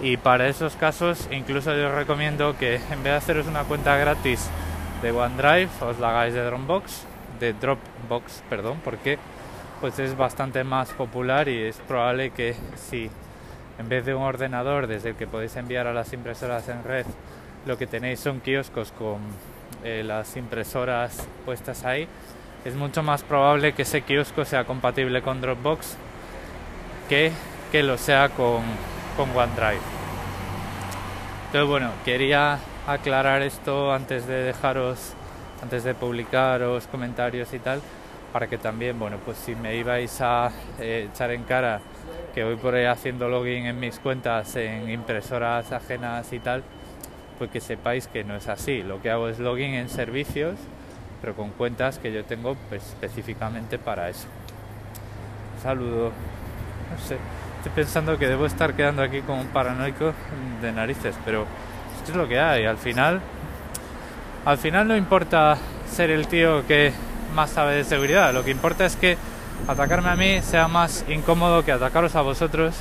Y 0.00 0.16
para 0.16 0.48
esos 0.48 0.76
casos 0.76 1.28
incluso 1.32 1.74
yo 1.74 1.88
os 1.88 1.94
recomiendo 1.94 2.56
que 2.56 2.76
en 2.76 3.02
vez 3.02 3.04
de 3.04 3.10
haceros 3.12 3.46
una 3.46 3.64
cuenta 3.64 3.96
gratis 3.96 4.48
de 5.02 5.10
OneDrive, 5.10 5.68
os 5.80 5.98
la 5.98 6.10
hagáis 6.10 6.34
de 6.34 6.44
Dropbox, 6.44 7.04
de 7.40 7.52
Dropbox, 7.52 8.42
perdón, 8.48 8.80
porque 8.84 9.18
pues 9.80 9.98
es 9.98 10.16
bastante 10.16 10.64
más 10.64 10.90
popular 10.90 11.48
y 11.48 11.62
es 11.62 11.76
probable 11.78 12.30
que 12.30 12.54
si 12.76 13.10
en 13.78 13.88
vez 13.88 14.04
de 14.04 14.14
un 14.14 14.22
ordenador 14.22 14.86
desde 14.86 15.10
el 15.10 15.14
que 15.16 15.26
podéis 15.26 15.56
enviar 15.56 15.86
a 15.86 15.92
las 15.92 16.12
impresoras 16.12 16.68
en 16.68 16.82
red, 16.82 17.06
lo 17.66 17.78
que 17.78 17.86
tenéis 17.86 18.20
son 18.20 18.40
kioscos 18.40 18.92
con 18.92 19.18
eh, 19.84 20.02
las 20.04 20.36
impresoras 20.36 21.26
puestas 21.44 21.84
ahí, 21.84 22.08
es 22.64 22.74
mucho 22.74 23.02
más 23.02 23.22
probable 23.22 23.72
que 23.72 23.82
ese 23.82 24.02
kiosco 24.02 24.44
sea 24.44 24.64
compatible 24.64 25.22
con 25.22 25.40
Dropbox 25.40 25.96
que 27.08 27.32
que 27.70 27.82
lo 27.82 27.98
sea 27.98 28.30
con, 28.30 28.62
con 29.16 29.30
OneDrive. 29.30 29.80
Entonces 31.46 31.68
bueno, 31.68 31.90
quería 32.04 32.58
aclarar 32.86 33.42
esto 33.42 33.92
antes 33.92 34.26
de 34.26 34.42
dejaros, 34.42 35.12
antes 35.62 35.84
de 35.84 35.94
publicaros 35.94 36.86
comentarios 36.86 37.52
y 37.52 37.58
tal, 37.58 37.80
para 38.32 38.46
que 38.46 38.58
también, 38.58 38.98
bueno, 38.98 39.18
pues 39.24 39.38
si 39.38 39.54
me 39.54 39.76
ibais 39.76 40.20
a 40.20 40.50
eh, 40.78 41.08
echar 41.12 41.30
en 41.30 41.44
cara 41.44 41.80
que 42.34 42.44
voy 42.44 42.56
por 42.56 42.74
ahí 42.74 42.84
haciendo 42.84 43.28
login 43.28 43.66
en 43.66 43.80
mis 43.80 43.98
cuentas 43.98 44.54
en 44.56 44.90
impresoras 44.90 45.72
ajenas 45.72 46.32
y 46.32 46.38
tal, 46.38 46.62
pues 47.38 47.50
que 47.50 47.60
sepáis 47.60 48.06
que 48.08 48.24
no 48.24 48.36
es 48.36 48.48
así. 48.48 48.82
Lo 48.82 49.00
que 49.02 49.10
hago 49.10 49.28
es 49.28 49.38
login 49.38 49.74
en 49.74 49.88
servicios, 49.88 50.56
pero 51.20 51.34
con 51.34 51.50
cuentas 51.50 51.98
que 51.98 52.12
yo 52.12 52.24
tengo 52.24 52.56
pues, 52.68 52.82
específicamente 52.82 53.78
para 53.78 54.08
eso. 54.08 54.26
saludo. 55.62 56.12
No 56.90 57.06
sé, 57.06 57.16
estoy 57.58 57.72
pensando 57.74 58.16
que 58.18 58.26
debo 58.26 58.46
estar 58.46 58.74
quedando 58.74 59.02
aquí 59.02 59.20
como 59.20 59.40
un 59.40 59.48
paranoico 59.48 60.14
de 60.62 60.72
narices, 60.72 61.14
pero 61.24 61.46
es 62.10 62.16
lo 62.16 62.28
que 62.28 62.38
hay. 62.38 62.64
Al 62.64 62.78
final, 62.78 63.20
al 64.44 64.58
final 64.58 64.88
no 64.88 64.96
importa 64.96 65.58
ser 65.90 66.10
el 66.10 66.26
tío 66.26 66.66
que 66.66 66.92
más 67.34 67.50
sabe 67.50 67.74
de 67.74 67.84
seguridad. 67.84 68.32
Lo 68.32 68.44
que 68.44 68.50
importa 68.50 68.84
es 68.84 68.96
que 68.96 69.16
atacarme 69.66 70.10
a 70.10 70.16
mí 70.16 70.40
sea 70.42 70.68
más 70.68 71.04
incómodo 71.08 71.64
que 71.64 71.72
atacaros 71.72 72.14
a 72.16 72.22
vosotros. 72.22 72.74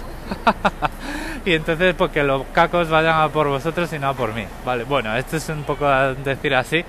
y 1.45 1.54
entonces 1.54 1.95
pues 1.95 2.12
que 2.12 2.23
los 2.23 2.43
cacos 2.54 2.89
vayan 2.89 3.21
a 3.21 3.30
por 3.30 3.47
vosotros 3.47 3.91
y 3.93 4.00
no 4.00 4.10
a 4.10 4.13
por 4.13 4.34
mí. 4.34 4.45
Vale, 4.65 4.84
bueno, 4.84 5.15
esto 5.15 5.38
es 5.38 5.50
un 5.50 5.63
poco 5.63 5.89
decir 6.23 6.56
así, 6.56 6.84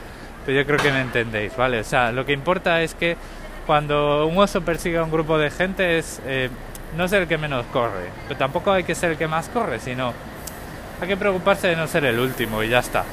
pero 0.48 0.60
yo 0.60 0.66
creo 0.66 0.78
que 0.78 0.90
me 0.90 1.02
entendéis, 1.02 1.54
¿vale? 1.58 1.78
O 1.78 1.84
sea, 1.84 2.10
lo 2.10 2.24
que 2.24 2.32
importa 2.32 2.80
es 2.80 2.94
que 2.94 3.18
cuando 3.66 4.24
un 4.24 4.38
oso 4.38 4.62
persigue 4.62 4.96
a 4.96 5.02
un 5.02 5.10
grupo 5.10 5.36
de 5.36 5.50
gente 5.50 5.98
es 5.98 6.22
eh, 6.24 6.48
no 6.96 7.06
ser 7.06 7.20
el 7.20 7.28
que 7.28 7.36
menos 7.36 7.66
corre, 7.66 8.08
pero 8.26 8.38
tampoco 8.38 8.72
hay 8.72 8.82
que 8.82 8.94
ser 8.94 9.10
el 9.10 9.18
que 9.18 9.28
más 9.28 9.50
corre, 9.50 9.78
sino 9.78 10.14
hay 11.02 11.06
que 11.06 11.18
preocuparse 11.18 11.68
de 11.68 11.76
no 11.76 11.86
ser 11.86 12.06
el 12.06 12.18
último 12.18 12.62
y 12.62 12.70
ya 12.70 12.78
está. 12.78 13.04